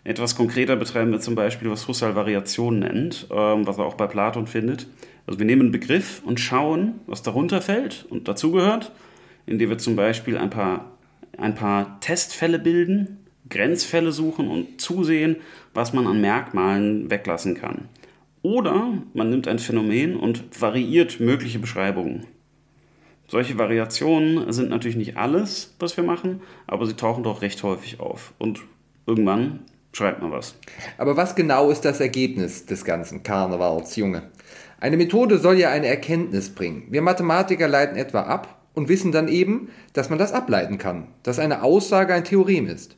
Etwas 0.04 0.36
konkreter 0.36 0.76
betreiben 0.76 1.12
wir 1.12 1.20
zum 1.20 1.34
Beispiel, 1.34 1.72
was 1.72 1.88
Husserl 1.88 2.16
Variation 2.16 2.78
nennt, 2.78 3.26
ähm, 3.32 3.66
was 3.66 3.80
er 3.80 3.86
auch 3.86 3.96
bei 3.96 4.06
Platon 4.06 4.46
findet. 4.46 4.86
Also 5.28 5.40
wir 5.40 5.46
nehmen 5.46 5.64
einen 5.64 5.72
Begriff 5.72 6.22
und 6.26 6.40
schauen, 6.40 7.00
was 7.08 7.24
darunter 7.24 7.62
fällt 7.62 8.06
und 8.10 8.28
dazugehört, 8.28 8.92
indem 9.46 9.70
wir 9.70 9.78
zum 9.78 9.96
Beispiel 9.96 10.38
ein 10.38 10.50
paar, 10.50 10.98
ein 11.38 11.56
paar 11.56 12.00
Testfälle 12.00 12.60
bilden, 12.60 13.18
Grenzfälle 13.50 14.12
suchen 14.12 14.48
und 14.48 14.82
zusehen, 14.82 15.38
was 15.74 15.94
man 15.94 16.08
an 16.08 16.22
Merkmalen 16.22 17.10
weglassen 17.10 17.56
kann. 17.56 17.90
Oder 18.42 18.94
man 19.14 19.30
nimmt 19.30 19.48
ein 19.48 19.60
Phänomen 19.60 20.16
und 20.16 20.44
variiert 20.60 21.20
mögliche 21.20 21.60
Beschreibungen. 21.60 22.26
Solche 23.28 23.58
Variationen 23.58 24.52
sind 24.52 24.70
natürlich 24.70 24.98
nicht 24.98 25.16
alles, 25.16 25.76
was 25.80 25.96
wir 25.96 26.04
machen, 26.04 26.42
aber 26.68 26.86
sie 26.86 26.96
tauchen 26.96 27.24
doch 27.24 27.42
recht 27.42 27.62
häufig 27.64 28.00
auf. 28.00 28.34
Und 28.40 28.62
irgendwann 29.06 29.60
Schreibt 29.94 30.22
mal 30.22 30.32
was. 30.32 30.56
Aber 30.98 31.18
was 31.18 31.36
genau 31.36 31.70
ist 31.70 31.82
das 31.82 32.00
Ergebnis 32.00 32.66
des 32.66 32.86
ganzen 32.86 33.24
Karnevals, 33.24 33.96
Junge? 33.98 34.24
Eine 34.82 34.98
Methode 34.98 35.38
soll 35.38 35.60
ja 35.60 35.70
eine 35.70 35.86
Erkenntnis 35.86 36.50
bringen. 36.50 36.88
Wir 36.90 37.04
Mathematiker 37.04 37.68
leiten 37.68 37.98
etwa 37.98 38.22
ab 38.22 38.64
und 38.74 38.90
wissen 38.90 39.12
dann 39.12 39.28
eben, 39.28 39.70
dass 39.94 40.10
man 40.10 40.18
das 40.18 40.34
ableiten 40.34 40.80
kann, 40.80 41.08
dass 41.22 41.38
eine 41.38 41.62
Aussage 41.62 42.16
ein 42.16 42.24
Theorem 42.24 42.66
ist. 42.66 42.96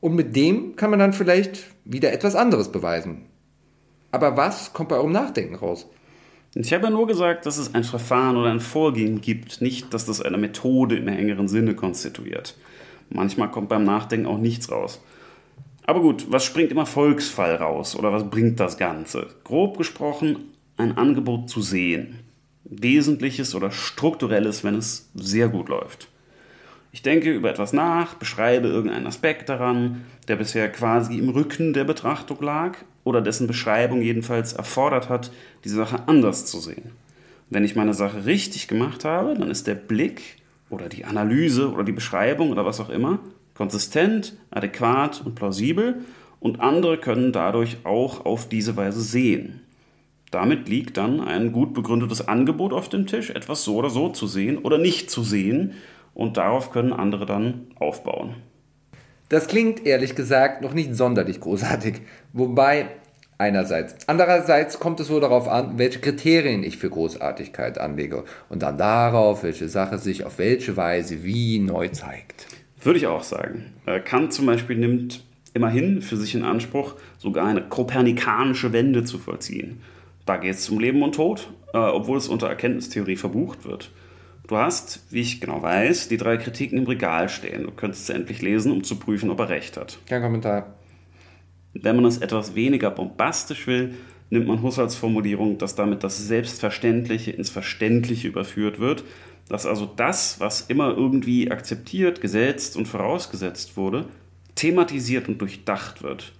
Und 0.00 0.14
mit 0.14 0.34
dem 0.34 0.76
kann 0.76 0.88
man 0.88 0.98
dann 0.98 1.12
vielleicht 1.12 1.60
wieder 1.84 2.10
etwas 2.10 2.34
anderes 2.34 2.72
beweisen. 2.72 3.26
Aber 4.12 4.38
was 4.38 4.72
kommt 4.72 4.88
bei 4.88 4.96
eurem 4.96 5.12
Nachdenken 5.12 5.56
raus? 5.56 5.86
Ich 6.54 6.72
habe 6.72 6.84
ja 6.84 6.90
nur 6.90 7.06
gesagt, 7.06 7.44
dass 7.44 7.58
es 7.58 7.74
ein 7.74 7.84
Verfahren 7.84 8.38
oder 8.38 8.50
ein 8.50 8.60
Vorgehen 8.60 9.20
gibt, 9.20 9.60
nicht, 9.60 9.92
dass 9.92 10.06
das 10.06 10.22
eine 10.22 10.38
Methode 10.38 10.96
im 10.96 11.06
engeren 11.06 11.48
Sinne 11.48 11.74
konstituiert. 11.74 12.56
Manchmal 13.10 13.50
kommt 13.50 13.68
beim 13.68 13.84
Nachdenken 13.84 14.26
auch 14.26 14.38
nichts 14.38 14.72
raus. 14.72 15.02
Aber 15.84 16.00
gut, 16.00 16.32
was 16.32 16.44
springt 16.44 16.72
im 16.72 16.78
Erfolgsfall 16.78 17.56
raus 17.56 17.94
oder 17.94 18.10
was 18.10 18.30
bringt 18.30 18.58
das 18.58 18.78
Ganze? 18.78 19.26
Grob 19.44 19.76
gesprochen, 19.76 20.50
ein 20.76 20.96
Angebot 20.96 21.50
zu 21.50 21.60
sehen. 21.60 22.20
Wesentliches 22.64 23.54
oder 23.54 23.70
Strukturelles, 23.70 24.64
wenn 24.64 24.76
es 24.76 25.10
sehr 25.14 25.48
gut 25.48 25.68
läuft. 25.68 26.08
Ich 26.92 27.02
denke 27.02 27.32
über 27.32 27.50
etwas 27.50 27.72
nach, 27.72 28.14
beschreibe 28.14 28.68
irgendeinen 28.68 29.06
Aspekt 29.06 29.48
daran, 29.48 30.04
der 30.28 30.36
bisher 30.36 30.70
quasi 30.70 31.18
im 31.18 31.28
Rücken 31.28 31.72
der 31.72 31.84
Betrachtung 31.84 32.42
lag 32.42 32.78
oder 33.04 33.20
dessen 33.20 33.46
Beschreibung 33.46 34.02
jedenfalls 34.02 34.52
erfordert 34.52 35.08
hat, 35.08 35.30
die 35.64 35.68
Sache 35.68 36.08
anders 36.08 36.46
zu 36.46 36.58
sehen. 36.58 36.90
Wenn 37.48 37.64
ich 37.64 37.76
meine 37.76 37.94
Sache 37.94 38.26
richtig 38.26 38.68
gemacht 38.68 39.04
habe, 39.04 39.34
dann 39.34 39.50
ist 39.50 39.66
der 39.66 39.74
Blick 39.74 40.38
oder 40.68 40.88
die 40.88 41.04
Analyse 41.04 41.70
oder 41.70 41.84
die 41.84 41.92
Beschreibung 41.92 42.50
oder 42.50 42.64
was 42.64 42.80
auch 42.80 42.90
immer 42.90 43.20
konsistent, 43.60 44.38
adäquat 44.50 45.20
und 45.22 45.34
plausibel 45.34 45.96
und 46.40 46.60
andere 46.60 46.96
können 46.96 47.30
dadurch 47.30 47.76
auch 47.84 48.24
auf 48.24 48.48
diese 48.48 48.74
Weise 48.74 49.02
sehen. 49.02 49.60
Damit 50.30 50.68
liegt 50.68 50.96
dann 50.96 51.20
ein 51.20 51.52
gut 51.52 51.74
begründetes 51.74 52.28
Angebot 52.28 52.72
auf 52.72 52.88
dem 52.88 53.06
Tisch, 53.06 53.30
etwas 53.30 53.64
so 53.64 53.76
oder 53.76 53.90
so 53.90 54.08
zu 54.10 54.26
sehen 54.26 54.58
oder 54.58 54.78
nicht 54.78 55.10
zu 55.10 55.22
sehen 55.22 55.74
und 56.14 56.36
darauf 56.36 56.70
können 56.70 56.92
andere 56.92 57.26
dann 57.26 57.66
aufbauen. 57.76 58.36
Das 59.28 59.46
klingt 59.46 59.86
ehrlich 59.86 60.14
gesagt 60.14 60.62
noch 60.62 60.74
nicht 60.74 60.94
sonderlich 60.94 61.40
großartig, 61.40 62.00
wobei 62.32 62.88
einerseits. 63.38 63.96
Andererseits 64.06 64.78
kommt 64.78 65.00
es 65.00 65.10
wohl 65.10 65.20
darauf 65.20 65.48
an, 65.48 65.78
welche 65.78 66.00
Kriterien 66.00 66.62
ich 66.62 66.78
für 66.78 66.90
Großartigkeit 66.90 67.78
anlege 67.78 68.24
und 68.48 68.62
dann 68.62 68.76
darauf, 68.76 69.42
welche 69.42 69.68
Sache 69.68 69.98
sich 69.98 70.24
auf 70.24 70.38
welche 70.38 70.76
Weise 70.76 71.24
wie 71.24 71.58
neu 71.58 71.88
zeigt. 71.88 72.46
Würde 72.82 72.98
ich 72.98 73.06
auch 73.06 73.22
sagen. 73.22 73.72
Äh, 73.86 74.00
Kant 74.00 74.32
zum 74.32 74.46
Beispiel 74.46 74.76
nimmt 74.76 75.24
immerhin 75.54 76.02
für 76.02 76.16
sich 76.16 76.34
in 76.34 76.44
Anspruch, 76.44 76.94
sogar 77.18 77.46
eine 77.46 77.62
kopernikanische 77.62 78.72
Wende 78.72 79.04
zu 79.04 79.18
vollziehen. 79.18 79.80
Da 80.26 80.36
geht 80.36 80.54
es 80.54 80.68
um 80.68 80.78
Leben 80.78 81.02
und 81.02 81.14
Tod, 81.14 81.52
äh, 81.72 81.78
obwohl 81.78 82.18
es 82.18 82.28
unter 82.28 82.48
Erkenntnistheorie 82.48 83.16
verbucht 83.16 83.64
wird. 83.64 83.90
Du 84.46 84.56
hast, 84.56 85.06
wie 85.10 85.20
ich 85.20 85.40
genau 85.40 85.62
weiß, 85.62 86.08
die 86.08 86.16
drei 86.16 86.36
Kritiken 86.36 86.78
im 86.78 86.86
Regal 86.86 87.28
stehen. 87.28 87.64
Du 87.64 87.70
könntest 87.70 88.06
sie 88.06 88.14
endlich 88.14 88.42
lesen, 88.42 88.72
um 88.72 88.82
zu 88.82 88.96
prüfen, 88.96 89.30
ob 89.30 89.38
er 89.38 89.48
recht 89.48 89.76
hat. 89.76 89.98
Kein 90.06 90.22
Kommentar. 90.22 90.74
Wenn 91.72 91.96
man 91.96 92.04
es 92.04 92.18
etwas 92.18 92.54
weniger 92.54 92.90
bombastisch 92.90 93.66
will, 93.66 93.94
nimmt 94.28 94.48
man 94.48 94.62
Husserls 94.62 94.96
Formulierung, 94.96 95.58
dass 95.58 95.76
damit 95.76 96.02
das 96.02 96.18
Selbstverständliche 96.26 97.30
ins 97.30 97.50
Verständliche 97.50 98.28
überführt 98.28 98.80
wird, 98.80 99.04
dass 99.48 99.66
also 99.66 99.86
das, 99.86 100.40
was 100.40 100.62
immer 100.62 100.96
irgendwie 100.96 101.50
akzeptiert, 101.50 102.20
gesetzt 102.20 102.76
und 102.76 102.86
vorausgesetzt 102.86 103.76
wurde, 103.76 104.06
thematisiert 104.54 105.28
und 105.28 105.40
durchdacht 105.40 106.02
wird. 106.02 106.32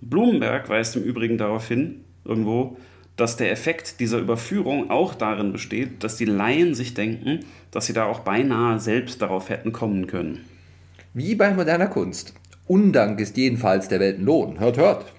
Blumenberg 0.00 0.68
weist 0.68 0.96
im 0.96 1.02
Übrigen 1.02 1.38
darauf 1.38 1.66
hin, 1.68 2.04
irgendwo, 2.24 2.76
dass 3.16 3.36
der 3.36 3.52
Effekt 3.52 4.00
dieser 4.00 4.18
Überführung 4.18 4.90
auch 4.90 5.14
darin 5.14 5.52
besteht, 5.52 6.02
dass 6.02 6.16
die 6.16 6.24
Laien 6.24 6.74
sich 6.74 6.94
denken, 6.94 7.40
dass 7.70 7.86
sie 7.86 7.92
da 7.92 8.06
auch 8.06 8.20
beinahe 8.20 8.80
selbst 8.80 9.22
darauf 9.22 9.50
hätten 9.50 9.72
kommen 9.72 10.06
können. 10.06 10.44
Wie 11.12 11.34
bei 11.34 11.54
moderner 11.54 11.86
Kunst. 11.86 12.34
Undank 12.66 13.20
ist 13.20 13.36
jedenfalls 13.36 13.88
der 13.88 14.00
Weltenlohn. 14.00 14.58
Hört, 14.58 14.78
hört. 14.78 15.12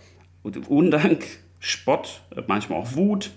Und 0.43 0.69
Undank, 0.69 1.25
Spott, 1.59 2.21
manchmal 2.47 2.79
auch 2.79 2.95
Wut. 2.95 3.31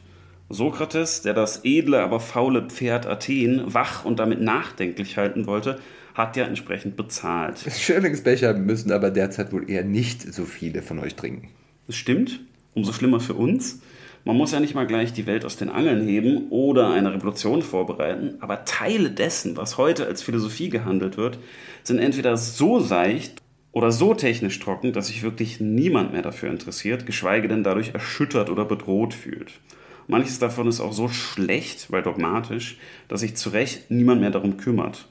Sokrates, 0.51 1.23
der 1.23 1.35
das 1.35 1.65
edle, 1.65 2.01
aber 2.01 2.21
faule 2.21 2.69
Pferd 2.69 3.07
Athen 3.07 3.63
wach 3.75 4.05
und 4.05 4.19
damit 4.19 4.41
nachdenklich 4.41 5.19
halten 5.19 5.47
wollte, 5.47 5.79
hat 6.15 6.37
ja 6.37 6.47
entsprechend 6.47 6.97
bezahlt. 6.97 7.59
Schirlingsbecher 7.71 8.55
müssen 8.55 8.91
aber 8.91 9.11
derzeit 9.11 9.53
wohl 9.53 9.71
eher 9.71 9.85
nicht 9.85 10.23
so 10.33 10.47
viele 10.47 10.83
von 10.83 10.99
euch 10.99 11.15
trinken. 11.15 11.49
Das 11.87 11.97
stimmt. 11.97 12.41
Umso 12.75 12.93
schlimmer 12.93 13.21
für 13.21 13.35
uns. 13.35 13.81
Man 14.29 14.37
muss 14.37 14.53
ja 14.53 14.61
nicht 14.61 14.75
mal 14.75 14.87
gleich 14.87 15.15
die 15.15 15.25
Welt 15.25 15.47
aus 15.47 15.57
den 15.57 15.71
Angeln 15.71 16.07
heben 16.07 16.51
oder 16.51 16.91
eine 16.91 17.15
Revolution 17.15 17.63
vorbereiten, 17.63 18.35
aber 18.41 18.67
Teile 18.67 19.11
dessen, 19.11 19.57
was 19.57 19.79
heute 19.79 20.05
als 20.05 20.21
Philosophie 20.21 20.69
gehandelt 20.69 21.17
wird, 21.17 21.39
sind 21.83 21.99
entweder 21.99 22.37
so 22.37 22.79
seicht 22.79 23.41
oder 23.73 23.91
so 23.91 24.13
technisch 24.13 24.59
trocken, 24.59 24.93
dass 24.93 25.07
sich 25.07 25.23
wirklich 25.23 25.61
niemand 25.61 26.13
mehr 26.13 26.21
dafür 26.21 26.51
interessiert, 26.51 27.07
geschweige 27.07 27.49
denn 27.49 27.65
dadurch 27.65 27.95
erschüttert 27.95 28.51
oder 28.51 28.67
bedroht 28.67 29.15
fühlt. 29.15 29.61
Manches 30.09 30.39
davon 30.39 30.69
ist 30.69 30.83
auch 30.83 30.93
so 30.93 31.09
schlecht, 31.09 31.91
weil 31.91 32.03
dogmatisch, 32.03 32.77
dass 33.09 33.21
sich 33.21 33.35
zu 33.35 33.49
Recht 33.49 33.91
niemand 33.91 34.21
mehr 34.21 34.31
darum 34.31 34.59
kümmert. 34.59 35.09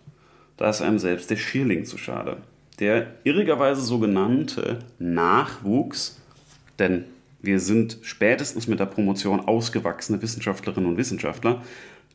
Da 0.58 0.70
ist 0.70 0.84
einem 0.84 1.00
selbst 1.00 1.32
der 1.32 1.38
Schierling 1.38 1.86
zu 1.86 1.98
schade. 1.98 2.38
Der 2.80 3.08
irrigerweise 3.24 3.82
sogenannte 3.82 4.78
Nachwuchs, 5.00 6.22
denn 6.78 7.06
wir 7.42 7.60
sind 7.60 8.00
spätestens 8.02 8.68
mit 8.68 8.80
der 8.80 8.86
Promotion 8.86 9.40
ausgewachsene 9.40 10.22
Wissenschaftlerinnen 10.22 10.90
und 10.90 10.98
Wissenschaftler, 10.98 11.62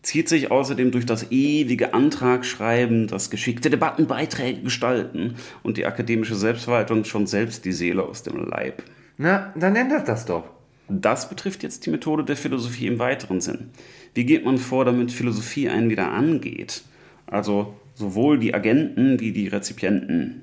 zieht 0.02 0.28
sich 0.28 0.50
außerdem 0.50 0.90
durch 0.90 1.06
das 1.06 1.30
ewige 1.30 1.94
Antragschreiben, 1.94 3.06
das 3.06 3.30
geschickte 3.30 3.70
Debattenbeiträge 3.70 4.62
gestalten 4.62 5.36
und 5.62 5.76
die 5.76 5.86
akademische 5.86 6.34
Selbstverwaltung 6.34 7.04
schon 7.04 7.26
selbst 7.26 7.64
die 7.64 7.72
Seele 7.72 8.02
aus 8.02 8.22
dem 8.24 8.44
Leib. 8.48 8.82
Na, 9.16 9.52
dann 9.56 9.76
ändert 9.76 10.08
das 10.08 10.24
doch. 10.24 10.44
Das 10.88 11.28
betrifft 11.28 11.62
jetzt 11.62 11.86
die 11.86 11.90
Methode 11.90 12.24
der 12.24 12.36
Philosophie 12.36 12.88
im 12.88 12.98
weiteren 12.98 13.40
Sinn. 13.40 13.70
Wie 14.14 14.24
geht 14.24 14.44
man 14.44 14.58
vor, 14.58 14.84
damit 14.84 15.12
Philosophie 15.12 15.68
einen 15.68 15.88
wieder 15.88 16.10
angeht? 16.10 16.82
Also 17.26 17.74
sowohl 17.94 18.38
die 18.38 18.54
Agenten 18.54 19.20
wie 19.20 19.32
die 19.32 19.48
Rezipienten 19.48 20.42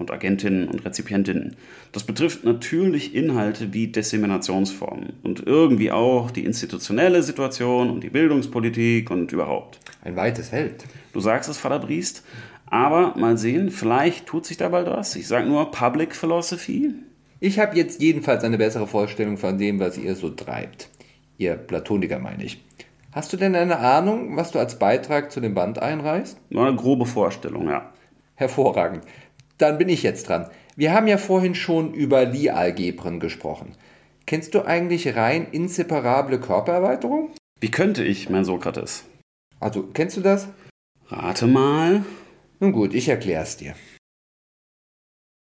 und 0.00 0.10
Agentinnen 0.10 0.66
und 0.66 0.84
Rezipientinnen. 0.84 1.56
Das 1.92 2.02
betrifft 2.02 2.44
natürlich 2.44 3.14
Inhalte 3.14 3.72
wie 3.72 3.86
Disseminationsformen 3.86 5.12
und 5.22 5.46
irgendwie 5.46 5.92
auch 5.92 6.30
die 6.30 6.44
institutionelle 6.44 7.22
Situation 7.22 7.90
und 7.90 8.02
die 8.02 8.10
Bildungspolitik 8.10 9.10
und 9.10 9.30
überhaupt. 9.30 9.78
Ein 10.02 10.16
weites 10.16 10.48
Feld. 10.48 10.84
Du 11.12 11.20
sagst 11.20 11.48
es, 11.48 11.58
Vater 11.58 11.78
Briest, 11.78 12.24
aber 12.66 13.14
mal 13.16 13.36
sehen, 13.36 13.70
vielleicht 13.70 14.26
tut 14.26 14.46
sich 14.46 14.56
da 14.56 14.68
bald 14.70 14.86
was. 14.86 15.14
Ich 15.16 15.28
sage 15.28 15.46
nur 15.46 15.70
Public 15.70 16.16
Philosophy. 16.16 16.94
Ich 17.38 17.58
habe 17.58 17.76
jetzt 17.76 18.00
jedenfalls 18.00 18.44
eine 18.44 18.58
bessere 18.58 18.86
Vorstellung 18.86 19.36
von 19.36 19.58
dem, 19.58 19.80
was 19.80 19.98
ihr 19.98 20.14
so 20.14 20.30
treibt. 20.30 20.88
Ihr 21.38 21.54
Platoniker 21.54 22.18
meine 22.18 22.44
ich. 22.44 22.62
Hast 23.12 23.32
du 23.32 23.36
denn 23.36 23.56
eine 23.56 23.78
Ahnung, 23.78 24.36
was 24.36 24.52
du 24.52 24.60
als 24.60 24.78
Beitrag 24.78 25.32
zu 25.32 25.40
dem 25.40 25.54
Band 25.54 25.80
einreichst? 25.80 26.38
Nur 26.48 26.66
eine 26.66 26.76
grobe 26.76 27.06
Vorstellung, 27.06 27.68
ja. 27.68 27.92
Hervorragend. 28.36 29.04
Dann 29.60 29.76
bin 29.76 29.90
ich 29.90 30.02
jetzt 30.02 30.28
dran. 30.28 30.48
Wir 30.74 30.94
haben 30.94 31.06
ja 31.06 31.18
vorhin 31.18 31.54
schon 31.54 31.92
über 31.92 32.24
Lie-Algebren 32.24 33.20
gesprochen. 33.20 33.76
Kennst 34.24 34.54
du 34.54 34.62
eigentlich 34.64 35.16
rein 35.16 35.46
inseparable 35.52 36.40
Körpererweiterung? 36.40 37.30
Wie 37.60 37.70
könnte 37.70 38.02
ich, 38.02 38.30
mein 38.30 38.46
Sokrates? 38.46 39.04
Also, 39.58 39.82
kennst 39.92 40.16
du 40.16 40.22
das? 40.22 40.48
Rate 41.08 41.46
mal. 41.46 42.04
Nun 42.58 42.72
gut, 42.72 42.94
ich 42.94 43.08
erklär's 43.08 43.58
dir. 43.58 43.74